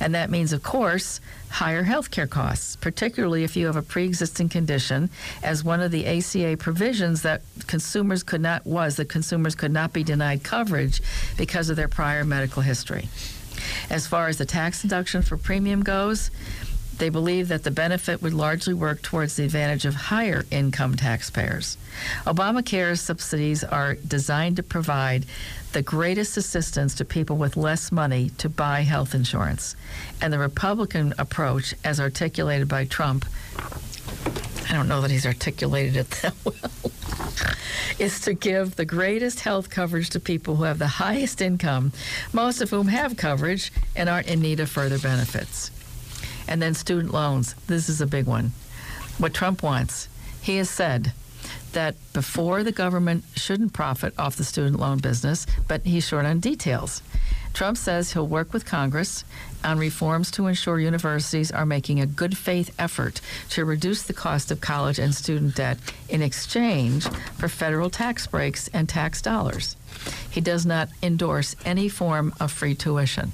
[0.00, 4.04] And that means, of course, higher health care costs, particularly if you have a pre
[4.04, 5.10] existing condition,
[5.42, 9.92] as one of the ACA provisions that consumers could not was that consumers could not
[9.92, 11.00] be denied coverage
[11.36, 13.08] because of their prior medical history.
[13.90, 16.30] As far as the tax deduction for premium goes,
[17.00, 21.78] They believe that the benefit would largely work towards the advantage of higher income taxpayers.
[22.26, 25.24] Obamacare's subsidies are designed to provide
[25.72, 29.76] the greatest assistance to people with less money to buy health insurance.
[30.20, 33.24] And the Republican approach, as articulated by Trump,
[34.68, 36.92] I don't know that he's articulated it that well,
[37.98, 41.92] is to give the greatest health coverage to people who have the highest income,
[42.34, 45.70] most of whom have coverage and aren't in need of further benefits.
[46.50, 47.54] And then student loans.
[47.68, 48.52] This is a big one.
[49.16, 50.08] What Trump wants,
[50.42, 51.12] he has said
[51.72, 56.40] that before the government shouldn't profit off the student loan business, but he's short on
[56.40, 57.02] details.
[57.52, 59.24] Trump says he'll work with Congress
[59.64, 64.50] on reforms to ensure universities are making a good faith effort to reduce the cost
[64.50, 67.06] of college and student debt in exchange
[67.38, 69.76] for federal tax breaks and tax dollars.
[70.30, 73.32] He does not endorse any form of free tuition.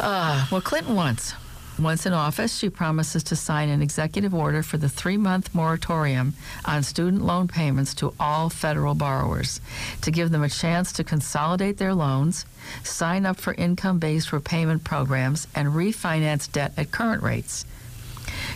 [0.00, 1.34] Uh, what Clinton wants.
[1.78, 6.34] Once in office, she promises to sign an executive order for the three month moratorium
[6.64, 9.60] on student loan payments to all federal borrowers
[10.00, 12.46] to give them a chance to consolidate their loans,
[12.84, 17.64] sign up for income based repayment programs, and refinance debt at current rates.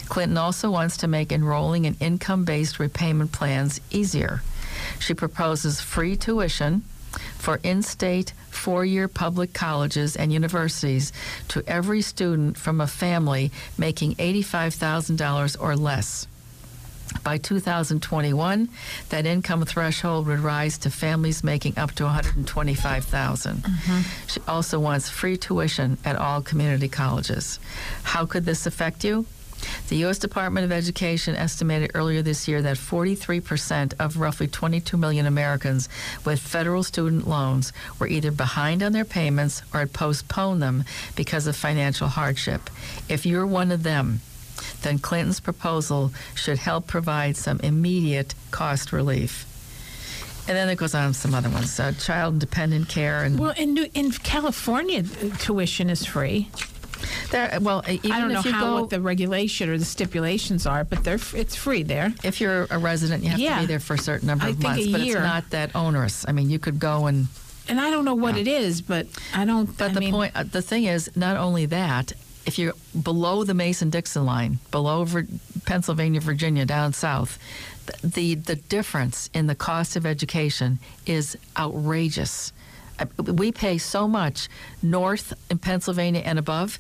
[0.09, 4.42] Clinton also wants to make enrolling in income based repayment plans easier.
[5.01, 6.85] She proposes free tuition
[7.37, 11.12] for in state four year public colleges and universities
[11.48, 16.26] to every student from a family making $85,000 or less.
[17.24, 18.68] By 2021,
[19.09, 23.57] that income threshold would rise to families making up to 125,000.
[23.57, 24.00] Mm-hmm.
[24.26, 27.59] She also wants free tuition at all community colleges.
[28.02, 29.26] How could this affect you?
[29.88, 30.18] The U.S.
[30.18, 35.88] Department of Education estimated earlier this year that 43% of roughly 22 million Americans
[36.25, 40.85] with federal student loans were either behind on their payments or had postponed them
[41.16, 42.71] because of financial hardship.
[43.09, 44.21] If you're one of them,
[44.83, 49.44] then Clinton's proposal should help provide some immediate cost relief.
[50.47, 53.77] And then it goes on some other ones, uh, child dependent care and well, in
[53.94, 55.03] in California,
[55.38, 56.51] tuition is free.
[57.31, 59.85] There, well, even I don't know if you how go, what the regulation or the
[59.85, 62.13] stipulations are, but they're it's free there.
[62.25, 63.57] if you're a resident, you have Yeah.
[63.57, 65.17] to be there for a certain number I of think a months, but year.
[65.19, 66.25] it's not that onerous.
[66.29, 67.29] I mean, you could go and.
[67.69, 68.41] And I don't know what Yeah.
[68.43, 69.77] it is, but I don't.
[69.77, 72.13] But I the mean, point, uh, the thing is, not only that,
[72.47, 75.27] if you're below the Mason-Dixon line, below Vir-
[75.67, 77.39] Pennsylvania, Virginia, down south,
[77.87, 82.53] th- the the difference in the cost of education is outrageous.
[83.19, 84.49] We pay so much
[84.83, 86.79] north in Pennsylvania and above,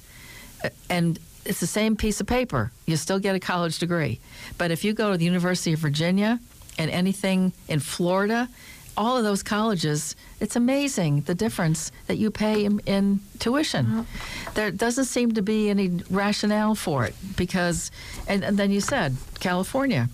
[0.64, 2.72] uh, and it's the same piece of paper.
[2.86, 4.20] You still get a college degree.
[4.58, 6.40] But if you go to the University of Virginia
[6.76, 8.48] and anything in Florida,
[8.96, 14.06] all of those colleges, it's amazing the difference that you pay in, in tuition.
[14.54, 17.92] There doesn't seem to be any rationale for it because,
[18.26, 20.08] and, and then you said California,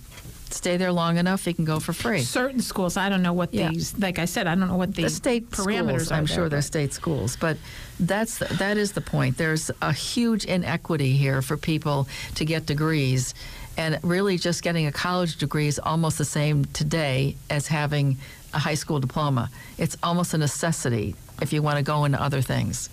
[0.50, 2.20] stay there long enough, you can go for free.
[2.22, 3.70] certain schools, I don't know what Yeah.
[3.70, 3.96] these.
[3.98, 6.14] Like I said, I don't know what the, the state parameters schools, are.
[6.14, 7.56] I'm there, sure they're state schools, but
[8.00, 9.36] that's that is the point.
[9.38, 13.34] There's a huge inequity here for people to get degrees,
[13.76, 18.16] and really just getting a college degree is almost the same today as having
[18.52, 19.50] a high school diploma.
[19.78, 22.88] It's almost a necessity if you want to go into other things.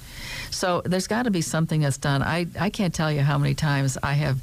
[0.50, 2.24] So there's got to be something that's done.
[2.24, 4.40] I I can't tell you how many times I have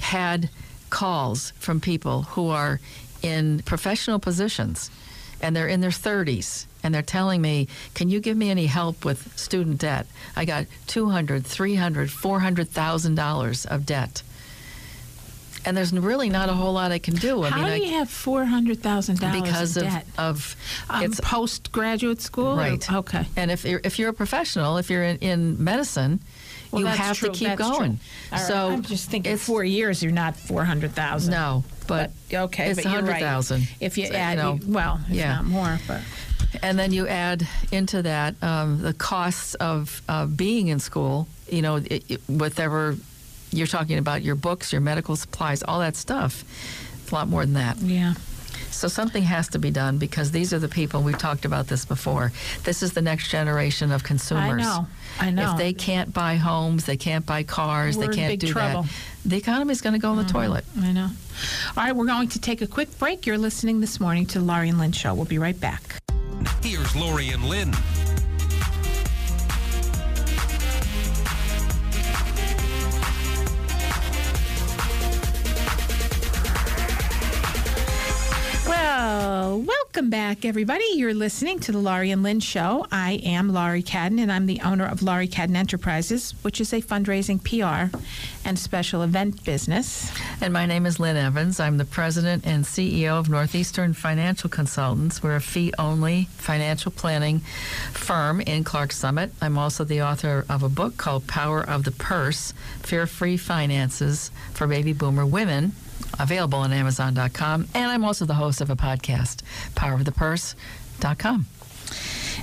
[0.00, 0.50] had
[0.94, 2.78] calls from people who are
[3.20, 4.92] in professional positions
[5.40, 9.04] and they're in their 30s and they're telling me can you give me any help
[9.04, 10.06] with student debt?
[10.36, 14.22] I got 200 300 400000 dollars of debt.
[15.66, 17.42] And there's really not a whole lot i can do.
[17.42, 20.06] I How mean do I, you have four hundred thousand dollars because of, debt?
[20.16, 20.54] of
[20.90, 22.92] um, it's postgraduate school, or- right.
[22.92, 23.24] Okay.
[23.34, 26.20] and if you're if you're a professional if you're in, in medicine
[26.74, 27.98] Well, you have true, to keep that's going
[28.32, 31.32] right, so I'm just thinking four years, you're not four hundred thousand.
[31.32, 33.20] no but, okay, it's but you're right.
[33.22, 35.34] 100000 If you So, add, know, you- well, if yeah.
[35.36, 36.00] not more, but
[36.62, 41.60] And then you add into that um, the costs of uh, being in school, you
[41.60, 42.96] know, it, it, whatever
[43.50, 46.42] you're talking about, your books, your medical supplies, all that stuff.
[47.02, 47.76] It's a lot more than that.
[47.78, 48.14] yeah.
[48.74, 51.84] So something has to be done because these are the people, we've talked about this
[51.84, 52.32] before.
[52.64, 54.66] This is the next generation of consumers.
[54.66, 54.86] I know.
[55.20, 55.52] I know.
[55.52, 58.82] If they can't buy homes, they can't buy cars, We're they can't big do trouble.
[58.82, 58.90] that,
[59.24, 60.64] the economy is going to go in the toilet.
[60.80, 61.08] I know.
[61.76, 63.26] All right, we're going to take a quick break.
[63.26, 65.14] You're listening this morning to the Laurie and Lynn Show.
[65.14, 65.82] We'll be right back.
[66.62, 67.72] Here's Laurie and Lynn.
[78.96, 80.84] Welcome back, everybody.
[80.94, 82.86] You're listening to the Laurie and Lynn Show.
[82.92, 86.80] I am Laurie Cadden, and I'm the owner of Laurie Cadden Enterprises, which is a
[86.80, 87.96] fundraising PR
[88.44, 90.12] and special event business.
[90.40, 91.58] And my name is Lynn Evans.
[91.58, 95.24] I'm the president and CEO of Northeastern Financial Consultants.
[95.24, 99.32] We're a fee only financial planning firm in Clark Summit.
[99.42, 104.30] I'm also the author of a book called Power of the Purse Fear Free Finances
[104.52, 105.72] for Baby Boomer Women
[106.18, 107.68] available on Amazon.com.
[107.74, 109.42] And I'm also the host of a podcast,
[109.74, 111.46] powerofthepurse.com.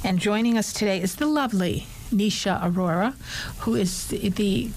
[0.04, 3.14] And joining us today is the lovely Nisha Arora,
[3.60, 4.70] who is the, the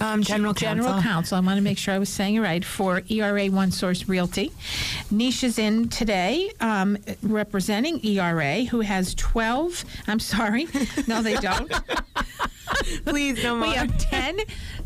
[0.00, 1.02] Um, general General counsel.
[1.10, 1.36] Counsel.
[1.36, 4.50] I want to make sure I was saying it right for ERA One Source Realty.
[5.12, 9.84] Nisha's in today um, representing ERA, who has 12.
[10.06, 10.66] I'm sorry.
[11.06, 11.70] No, they don't.
[13.04, 13.68] Please, no more.
[13.68, 14.38] we have 10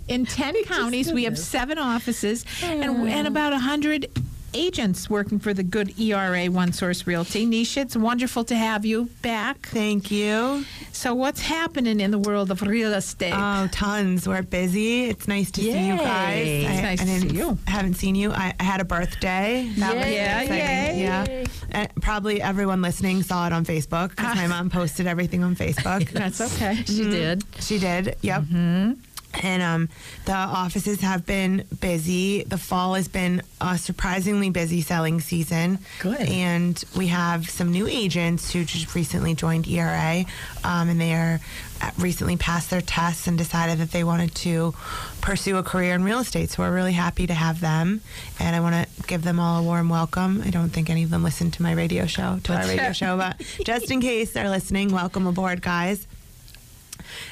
[0.08, 1.12] in 10 counties.
[1.12, 4.06] We have seven offices and, and about 100
[4.54, 7.46] agents working for the good ERA One Source Realty.
[7.46, 9.66] Nisha, it's wonderful to have you back.
[9.66, 10.64] Thank you.
[10.92, 13.34] So, what's happening in the world of real estate?
[13.34, 14.26] Oh, tons.
[14.26, 15.04] We're busy.
[15.04, 16.46] It's nice to see you guys.
[16.46, 16.64] Yay.
[16.64, 17.58] It's nice to see you.
[17.66, 18.30] Haven't seen you.
[18.30, 19.70] I, I had a birthday.
[19.78, 20.98] That was Yeah, exciting.
[20.98, 21.02] yay.
[21.02, 21.44] Yeah.
[21.70, 24.48] And probably everyone listening saw it on Facebook because my ah.
[24.48, 26.08] mom posted everything on Facebook.
[26.12, 26.76] That's okay.
[26.86, 27.10] She mm-hmm.
[27.10, 27.44] did.
[27.60, 28.16] She did.
[28.22, 28.42] Yep.
[28.42, 28.92] Mm-hmm.
[29.42, 29.88] And um,
[30.26, 32.44] the offices have been busy.
[32.44, 35.78] The fall has been a surprisingly busy selling season.
[36.00, 36.20] Good.
[36.20, 40.24] And we have some new agents who just recently joined ERA,
[40.62, 41.40] um, and they are
[41.80, 44.74] uh, recently passed their tests and decided that they wanted to
[45.20, 46.50] pursue a career in real estate.
[46.50, 48.00] So we're really happy to have them,
[48.38, 50.42] and I want to give them all a warm welcome.
[50.44, 53.16] I don't think any of them listen to my radio show, to our radio show,
[53.16, 56.06] but just in case they're listening, welcome aboard, guys.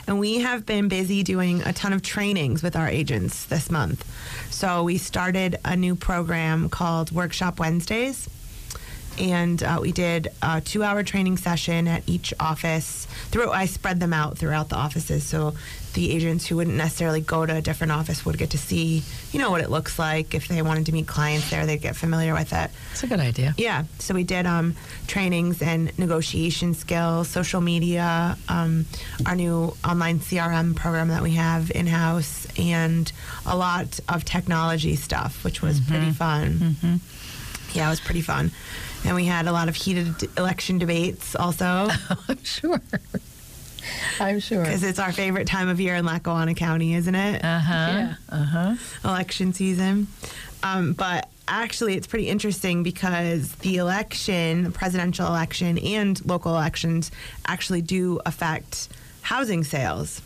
[0.06, 4.04] And we have been busy doing a ton of trainings with our agents this month.
[4.52, 8.28] So we started a new program called Workshop Wednesdays.
[9.18, 13.06] And uh, we did a two hour training session at each office.
[13.30, 15.24] Through I spread them out throughout the offices.
[15.24, 15.54] So
[15.94, 19.38] the agents who wouldn't necessarily go to a different office would get to see, you
[19.38, 20.34] know, what it looks like.
[20.34, 22.70] If they wanted to meet clients there, they'd get familiar with it.
[22.92, 23.54] It's a good idea.
[23.58, 24.74] Yeah, so we did um,
[25.06, 28.86] trainings and negotiation skills, social media, um,
[29.26, 33.12] our new online CRM program that we have in house, and
[33.44, 37.00] a lot of technology stuff, which was pretty fun.
[37.74, 38.50] Yeah, it was pretty fun.
[39.04, 41.64] And we had a lot of heated election debates also,
[42.28, 42.80] I'm sure.
[44.20, 44.62] I'm sure.
[44.62, 47.44] because it's our favorite time of year in Lackawanna County, isn't it?
[47.44, 48.12] Uh huh.
[48.28, 48.74] Uh huh.
[49.04, 50.06] election season.
[50.62, 57.10] Um, but actually, it's pretty interesting because the election, the presidential election, and local elections
[57.46, 58.88] actually do affect
[59.22, 60.22] housing sales.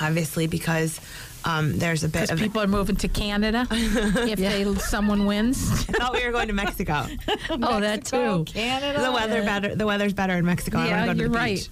[0.00, 1.00] Obviously, because
[1.44, 2.38] um, there's a bit Because of.
[2.38, 5.58] people are moving to Canada if they, someone wins.
[5.88, 7.06] I thought we were going to Mexico.
[7.50, 8.44] Oh, that too.
[8.46, 9.00] Canada.
[9.02, 9.74] the weather better.
[9.74, 10.84] The weather's better in Mexico.
[10.84, 11.56] Yeah, go you're right.
[11.56, 11.68] beach.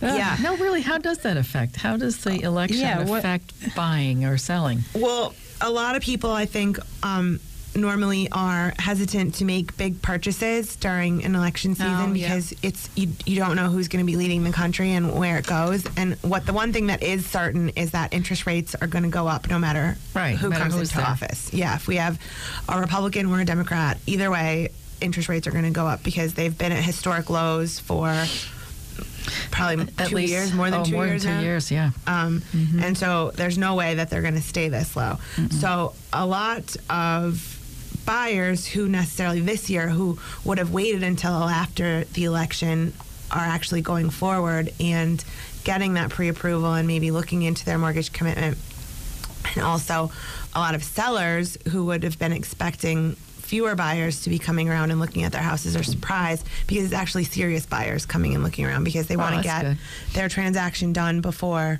[0.00, 0.36] Yeah.
[0.42, 1.76] No, really, how does that affect?
[1.76, 4.80] How does the election Yeah, what- affect buying or selling?
[4.94, 7.40] Well, a lot of people, I think, um,
[7.76, 12.28] normally are hesitant to make big purchases during an election season Oh, yeah.
[12.28, 15.38] because it's you, you don't know who's going to be leading the country and where
[15.38, 15.84] it goes.
[15.96, 19.10] And what the one thing that is certain is that interest rates are going to
[19.10, 21.06] go up no matter Right, who no matter comes into there.
[21.06, 21.52] office.
[21.52, 22.18] Yeah, if we have
[22.68, 26.34] a Republican or a Democrat, either way, interest rates are going to go up because
[26.34, 28.24] they've been at historic lows for
[29.50, 31.42] probably At two least years, more than oh, two more years than two now.
[31.44, 31.70] years.
[31.70, 31.90] Yeah.
[32.06, 32.42] Um,
[32.80, 35.18] And so there's no way that they're going to stay this low.
[35.50, 37.54] So a lot of
[38.18, 42.94] buyers who necessarily this year who would have waited until after the election
[43.30, 45.22] are actually going forward and
[45.62, 48.56] getting that pre-approval and maybe looking into their mortgage commitment
[49.54, 50.10] and also
[50.54, 54.90] a lot of sellers who would have been expecting fewer buyers to be coming around
[54.90, 58.64] and looking at their houses are surprised because it's actually serious buyers coming and looking
[58.64, 59.78] around because they Oh, want to get good.
[60.14, 61.78] their transaction done before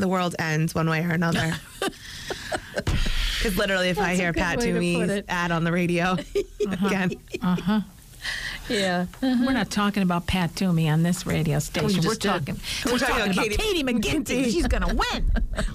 [0.00, 1.52] the world ends one way or another.
[3.44, 6.12] Because literally, if I That's a hear Pat way to Toomey's ad on the radio
[6.60, 7.48] again, uh-huh.
[7.50, 7.80] Uh-huh.
[8.68, 9.06] Yeah.
[9.20, 12.02] We're not talking about Pat Toomey on this radio station.
[12.04, 12.58] we're talking.
[12.86, 14.44] We're, talking, about Katie, McGinty.
[14.44, 15.30] She's going to win.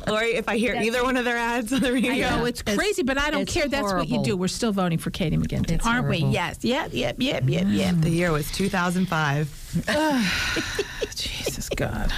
[0.08, 2.62] Laurie, if I hear either one of their ads on the radio, I know it's
[2.62, 3.68] It's- crazy, but I don't it's care.
[3.68, 4.36] That's what you do.
[4.36, 6.20] We're still voting for Katie McGinty, It's aren't we?
[6.20, 6.34] horrible.
[6.34, 6.58] Yes.
[6.62, 6.90] Yep.
[6.94, 7.16] Yep.
[7.20, 7.44] Yep.
[7.48, 7.66] Yep.
[7.70, 7.96] Yep.
[8.02, 9.56] the year was 2005.
[11.16, 12.12] Jesus God.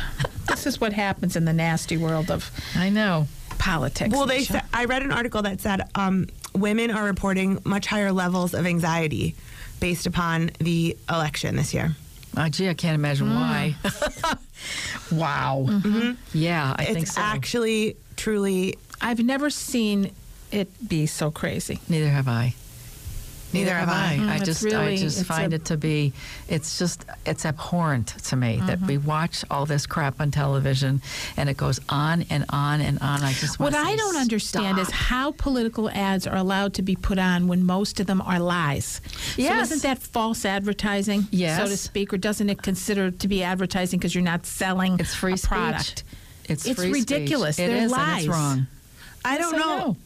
[0.48, 3.28] This is what happens in the nasty world of I know.
[3.58, 4.14] politics.
[4.16, 8.12] Well, they said, I read an article that said um, women are reporting much higher
[8.12, 9.36] levels of anxiety
[9.82, 11.98] based upon the election this year.
[12.38, 13.36] Oh, gee, I can't imagine mm.
[13.36, 13.76] why.
[15.12, 15.66] wow.
[15.68, 16.12] Mm-hmm.
[16.34, 17.22] Yeah, I think it's so.
[17.22, 20.12] actually truly I've never seen
[20.52, 21.80] it be so crazy.
[21.90, 22.54] Neither have I.
[23.54, 24.14] Neither have I.
[24.14, 26.14] I mm, just, really- I just find it to be,
[26.48, 28.88] it's just, it's abhorrent to me that mm-hmm.
[28.88, 31.02] we watch all this crap on television,
[31.38, 33.22] and it goes on and on and on.
[33.22, 37.20] I just What I don't understand is how political ads are allowed to be put
[37.20, 39.02] on when most of them are lies.
[39.36, 44.00] So isn't that false advertising, so to speak, or doesn't it consider to be advertising
[44.00, 45.50] because you're not selling It's free a speech.
[45.50, 46.04] product?
[46.46, 47.12] It's, It's free speech.
[47.12, 47.60] ridiculous.
[47.60, 48.26] It They're is, lies.
[48.26, 48.68] it's wrong.
[49.24, 49.98] I don't Yes, I know.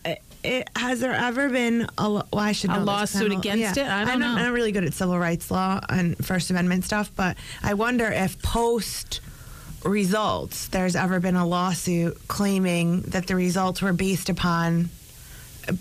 [0.50, 0.56] Know.
[0.58, 2.28] It, has there ever been a well?
[2.34, 3.86] I should A know this lawsuit against it?
[3.86, 4.38] I don't I'm not.
[4.38, 8.06] I'm not really good at civil rights law and First Amendment stuff, but I wonder
[8.06, 9.22] if post
[9.84, 14.90] results there's ever been a lawsuit claiming that the results were based upon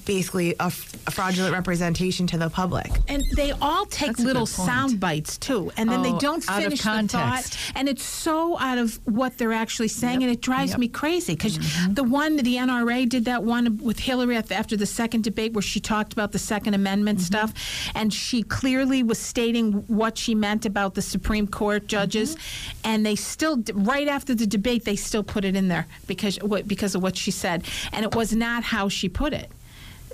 [0.05, 2.91] basically a, f- a fraudulent representation to the public.
[3.09, 4.69] And they all take That's a little good point.
[4.69, 7.59] sound bites too, and then they Oh, don't out of finish the thought, context.
[7.75, 10.79] and it's so out of what they're actually saying, and it drives Yep.
[10.81, 11.95] me crazy because Mm-hmm.
[11.95, 15.53] the one the NRA did that one with Hillary at the- after the second debate
[15.53, 17.25] where she talked about the Second Amendment Mm-hmm.
[17.27, 17.53] stuff,
[17.95, 22.79] and she clearly was stating what she meant about the Supreme Court judges, Mm-hmm.
[22.91, 26.67] and they still right after the debate they still put it in there because what
[26.67, 29.51] because of what she said, and it was not how she put it.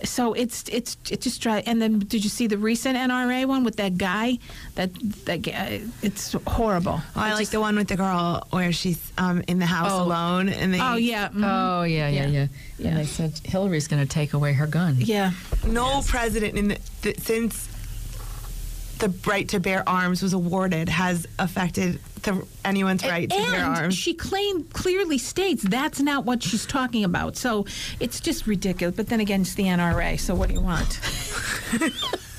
[0.05, 1.62] So it's it's it just dry.
[1.66, 4.38] And then did you see the recent NRA one with that guy?
[4.76, 4.90] That
[5.26, 7.01] that guy, it's horrible.
[7.14, 9.66] Oh, I It like just- the one with the girl where she's um, in the
[9.66, 10.03] house Oh.
[10.05, 11.28] alone and they Oh yeah.
[11.28, 11.44] mhm.
[11.44, 12.26] Oh, yeah, yeah, Yeah.
[12.28, 12.46] yeah.
[12.78, 12.88] Yeah.
[12.88, 14.96] And they said Hillary's going to take away her gun.
[14.98, 15.32] yeah.
[15.66, 17.68] no president in the, th- since
[19.01, 23.76] the right to bear arms was awarded has affected the, anyone's right to bear and
[23.76, 23.94] arms.
[23.94, 27.36] she claimed clearly states that's not what she's talking about.
[27.36, 27.66] So
[27.98, 28.94] it's just ridiculous.
[28.94, 30.20] But then again, it's the NRA.
[30.20, 31.01] So what do you want?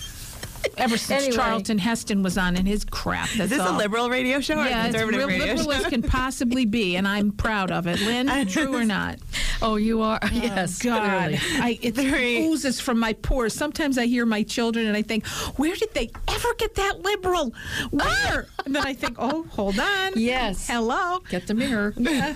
[0.77, 1.35] Ever since Anyway.
[1.35, 3.75] Charlton Heston was on in his crap, that's Is this all.
[3.75, 6.65] a liberal radio show or yeah, a it's conservative real radio liberal as can possibly
[6.65, 7.99] be, and I'm proud of it.
[8.01, 9.19] Lynn, true or not?
[9.61, 10.19] Oh, you are?
[10.31, 11.39] yes, oh, God.
[11.59, 13.53] I, it Very- oozes from my pores.
[13.53, 15.25] Sometimes I hear my children and I think,
[15.57, 17.53] where did they ever get that liberal?
[17.91, 18.47] Where?
[18.65, 20.13] and then I think, oh, hold on.
[20.15, 20.67] Yes.
[20.67, 21.19] Hello.
[21.29, 21.93] Get the mirror.
[21.97, 22.35] Yeah.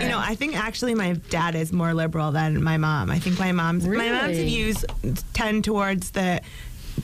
[0.00, 3.10] You know, I think actually my dad is more liberal than my mom.
[3.10, 4.84] I think my mom's my mom's views
[5.34, 6.40] tend towards the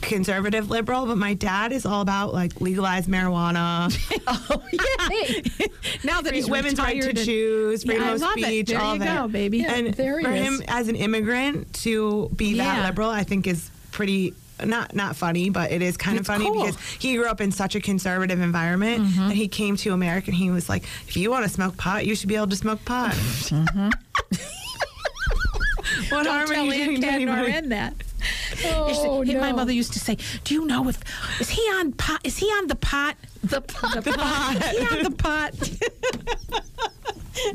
[0.01, 3.93] conservative liberal, but my dad is all about like legalized marijuana,
[4.27, 4.63] oh,
[5.11, 5.43] yay.
[6.05, 8.45] Now that he's women's right to choose, freedom Yeah, of love it.
[8.45, 9.21] speech, There all you that.
[9.23, 9.59] go, baby.
[9.59, 10.27] Yeah, and for is.
[10.27, 12.65] him as an immigrant to be Yeah.
[12.81, 14.35] that liberal, I think is pretty
[14.65, 16.55] not not funny, but it is kind It's of funny cool.
[16.65, 16.67] Mm-hmm.
[16.77, 20.37] because he grew up in such a conservative environment and he came to America and
[20.37, 22.85] he was like, if you want to smoke pot, you should be able to smoke
[22.85, 23.13] pot.
[26.11, 27.69] what Don't harm are you doing to anybody?
[27.69, 27.95] That.
[28.67, 30.99] Oh, Used to- he- My mother used to say, "Do you know if
[31.41, 32.21] is he on pot?
[32.25, 33.17] Is he on the pot?
[33.43, 34.05] The pot.
[34.05, 34.57] The pot?
[34.57, 35.53] is he on the pot?"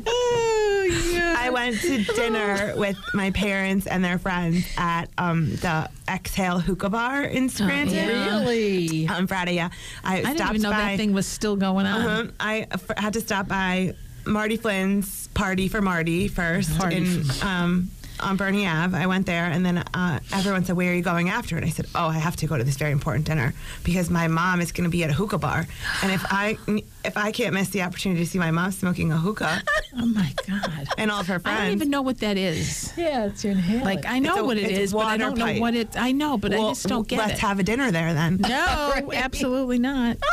[0.06, 1.34] oh yeah.
[1.38, 6.90] I went to dinner with my parents and their friends at um, the Exhale Hookah
[6.90, 7.94] Bar in Scranton.
[7.94, 8.38] yeah.
[8.40, 9.08] Really?
[9.08, 9.70] On Friday, yeah.
[10.04, 10.76] I, I didn't stopped even know by.
[10.78, 12.00] that thing was still going on.
[12.00, 12.30] Uh-huh.
[12.40, 13.94] I f- had to stop by
[14.26, 17.90] Marty Flynn's party for Marty first Party in, um,
[18.20, 18.96] on Birney Ave.
[18.96, 21.68] I went there, and then uh, everyone said, "Where are you going after?" And I
[21.70, 23.54] said, "Oh, I have to go to this very important dinner
[23.84, 25.66] because my mom is going to be at a hookah bar,
[26.02, 26.56] and if I
[27.04, 29.62] if I can't miss the opportunity to see my mom smoking a hookah
[29.98, 30.88] Oh my god.
[30.98, 32.92] and all of her friends, I don't even know what that is.
[32.96, 33.84] Yeah, it's your inhaler.
[33.84, 35.88] Like I know a- what it's but I don't know what it.
[35.96, 37.22] I know, but I just don't get it.
[37.22, 37.38] let's it.
[37.40, 38.36] have a dinner there then.
[38.38, 40.16] no, absolutely not.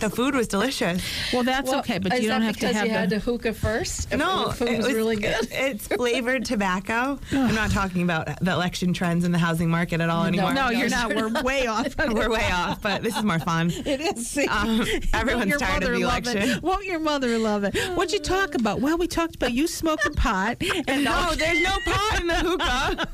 [0.00, 1.02] The food was delicious.
[1.32, 3.16] Well, that's Well, okay, but you don't that have to because have you had the.
[3.16, 4.10] to hookah first?
[4.12, 5.46] No, the food it was, really good.
[5.52, 6.79] It's flavored tobacco.
[6.88, 10.52] I'm not talking about the election trends in the housing market at all anymore.
[10.54, 11.14] no, No, you're you're not.
[11.14, 11.94] We're way off.
[11.98, 13.70] We're way off, but this is more fun.
[13.70, 14.28] It is.
[14.28, 14.46] See?
[14.46, 16.50] Um, everyone's your tired of mother the love election.
[16.58, 16.62] It?
[16.62, 17.76] Won't your mother love it?
[17.96, 18.80] What'd you talk about?
[18.80, 20.56] Well, we talked about you smoking pot.
[20.88, 23.08] And No, there's no pot in the hookah.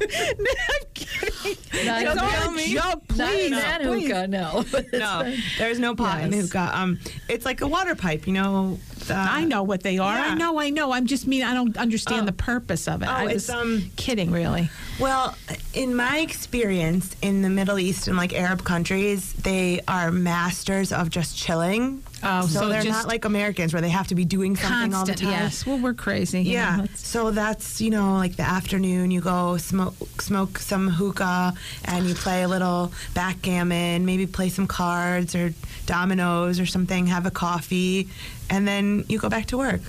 [0.00, 1.86] I'm kidding.
[1.86, 3.44] Not It's in all that- a joke, Not please.
[3.46, 4.06] in that please.
[4.08, 4.64] hookah, no.
[4.92, 6.70] No, there's no pot in the hookah.
[6.74, 8.78] Um, it's like a water pipe, you know.
[9.06, 10.14] the- I know what they are.
[10.16, 10.92] I know, I know.
[10.92, 12.26] I'm just mean I don't understand Oh.
[12.26, 13.06] the purpose of it.
[13.06, 14.70] Oh, I it's, was um, kidding, really.
[14.98, 15.34] Well,
[15.74, 21.10] in my experience in the Middle East and like Arab countries, they are masters of
[21.10, 22.02] just chilling.
[22.22, 25.06] Oh, so, so they're not like Americans where they have to be doing something all
[25.06, 25.30] the time.
[25.30, 25.64] yes.
[25.64, 26.42] Well, we're crazy.
[26.42, 26.84] you Yeah.
[26.94, 31.54] So that's, you know, like the afternoon you go smoke smoke some hookah
[31.86, 35.54] and you play a little backgammon, maybe play some cards or
[35.86, 38.08] dominoes or something, have a coffee,
[38.50, 39.80] and then you go back to work.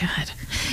[0.00, 0.30] God,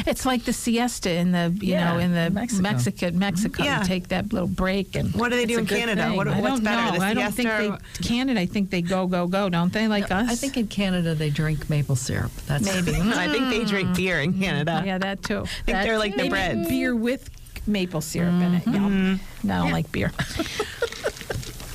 [0.08, 2.62] it's like the siesta in the you Yeah, know in the Mexico.
[2.64, 3.20] Mexico mm-hmm.
[3.20, 3.64] Mexico.
[3.64, 3.80] Yeah.
[3.82, 5.14] You take that little break and.
[5.16, 6.04] What do they do It's a in good Canada?
[6.08, 6.18] thing.
[6.18, 7.00] What, I what's don't better, know.
[7.00, 8.40] the I don't think siesta they Canada.
[8.40, 9.50] I think they go go go.
[9.50, 10.30] Don't they like us?
[10.30, 12.32] I think in Canada they drink maple syrup.
[12.48, 12.98] That's maybe.
[13.02, 13.94] I think they drink hmm.
[13.96, 14.84] beer in Canada.
[14.86, 15.42] yeah, that too.
[15.42, 16.68] I think they're like the bread.
[16.68, 17.30] beer with
[17.68, 18.68] maple syrup in it.
[18.68, 19.20] Yum.
[19.44, 20.12] No, I don't like beer.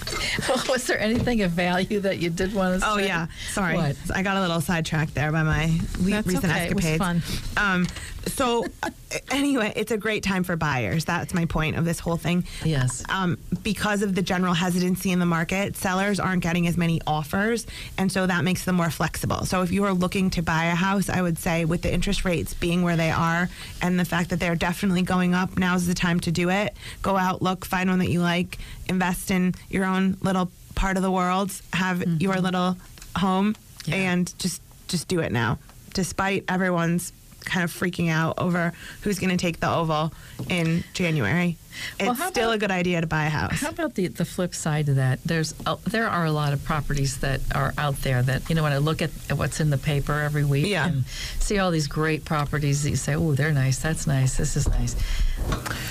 [0.68, 2.86] Was there anything of value that you did want to say?
[2.88, 3.06] Oh say?
[3.06, 3.96] yeah, sorry, What?
[4.14, 5.66] I got a little sidetracked there by my
[5.98, 6.68] That's recent okay.
[6.68, 6.98] It was escapades.
[6.98, 7.22] fun.
[7.56, 7.86] Um,
[8.26, 8.64] so
[9.30, 11.04] anyway, it's a great time for buyers.
[11.04, 12.44] That's my point of this whole thing.
[12.64, 13.04] Yes.
[13.08, 17.66] Um, because of the general hesitancy in the market, sellers aren't getting as many offers,
[17.98, 19.44] and so that makes them more flexible.
[19.44, 22.24] So if you are looking to buy a house, I would say with the interest
[22.24, 23.48] rates being where they are
[23.80, 26.76] and the fact that they're definitely going up, now's the time to do it.
[27.02, 28.58] Go out, look, find one that you like,
[28.88, 32.18] invest in your own little part of the world, have mm-hmm.
[32.20, 32.76] your little
[33.16, 33.56] home,
[33.86, 33.96] Yeah.
[33.96, 35.58] and just just do it now.
[35.94, 37.12] Despite everyone's
[37.44, 38.72] kind of freaking out over
[39.02, 40.12] who's going to take the oval
[40.48, 41.56] in January,
[42.00, 43.60] Well, it's how still about- a good idea to buy a house.
[43.60, 45.20] How about the, the flip side of that?
[45.24, 48.62] There's a, there are a lot of properties that are out there that you know
[48.64, 50.88] when I look at what's in the paper every week Yeah.
[50.88, 51.04] and
[51.40, 54.68] see all these great properties that you say, oh, they're nice, that's nice, this is
[54.68, 54.94] nice.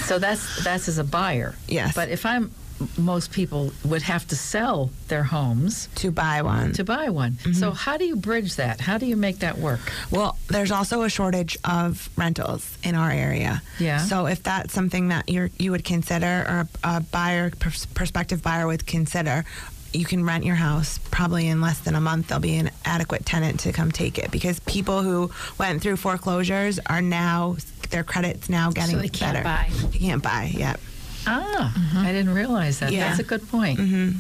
[0.06, 1.56] So that's that's as a buyer.
[1.68, 1.96] Yes.
[1.96, 2.52] But if I'm
[2.98, 6.74] most people would have to sell their homes to buy one.
[6.74, 7.34] to buy one.
[7.34, 7.54] Mm-hmm.
[7.54, 8.82] So how do you bridge that?
[8.82, 9.80] How do you make that work?
[10.12, 13.62] well, there's also a shortage of rentals in our area.
[13.80, 14.00] Yeah.
[14.00, 18.68] So if that's something that you you would consider, or a buyer, pers- prospective buyer
[18.68, 19.46] would consider,
[19.94, 21.00] you can rent your house.
[21.12, 24.32] Probably in less than a month, there'll be an adequate tenant to come take it
[24.32, 27.56] because people who went through foreclosures are now
[27.92, 29.44] their credit's now getting so they can't better.
[29.44, 29.70] buy.
[29.92, 30.80] They can't buy yet.
[31.28, 32.92] Ah, I didn't realize that.
[32.92, 33.08] Yeah.
[33.08, 33.80] That's a good point.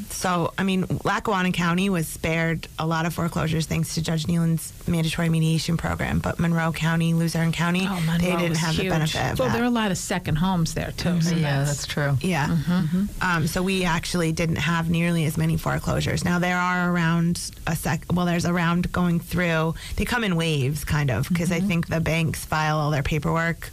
[0.10, 4.74] So, I mean, Lackawanna County was spared a lot of foreclosures thanks to Judge Nealon's
[4.88, 9.34] mandatory mediation program, but Monroe County, Luzerne County, Oh, Monroe they didn't have the benefit
[9.34, 9.53] of Well, that.
[9.56, 11.22] there are a lot of second homes there too.
[11.22, 12.18] so Yeah, that's true.
[12.22, 12.47] yeah.
[12.47, 13.06] Mm-hmm.
[13.22, 16.24] Um, so we actually didn't have nearly as many foreclosures.
[16.26, 18.06] Now there are around a sec.
[18.12, 19.76] Well, there's around going through.
[19.95, 23.70] They come in waves, kind of, because I think the banks file all their paperwork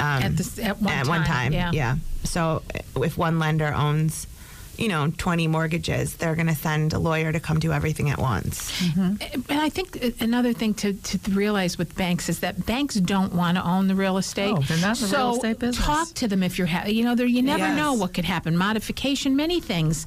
[0.00, 1.72] um, At this- at one one time, time.
[1.74, 1.96] yeah.
[2.24, 2.62] So
[2.96, 4.26] if one lender owns,
[4.76, 8.18] you know, 20 mortgages, they're going to send a lawyer to come do everything at
[8.18, 8.72] once.
[8.80, 9.50] Mm-hmm.
[9.52, 13.34] And I think uh, another thing to, to realize with banks is that banks don't
[13.34, 14.52] want to own the real estate.
[14.52, 15.84] No, they're not in the so real estate business.
[15.86, 17.76] talk to them if you're, ha- you know, there you never Yes.
[17.76, 18.56] know what could happen.
[18.56, 20.06] Modification, many things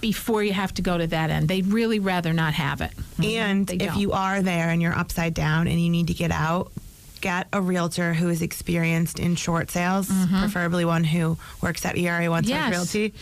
[0.00, 1.48] before you have to go to that end.
[1.48, 2.92] They'd really rather not have it.
[3.22, 3.98] And They if don't.
[3.98, 6.72] you are there and you're upside down and you need to get out,
[7.20, 12.28] get a realtor who is experienced in short sales, preferably one who works at ERA
[12.30, 12.70] One Yes.
[12.70, 13.14] Realty.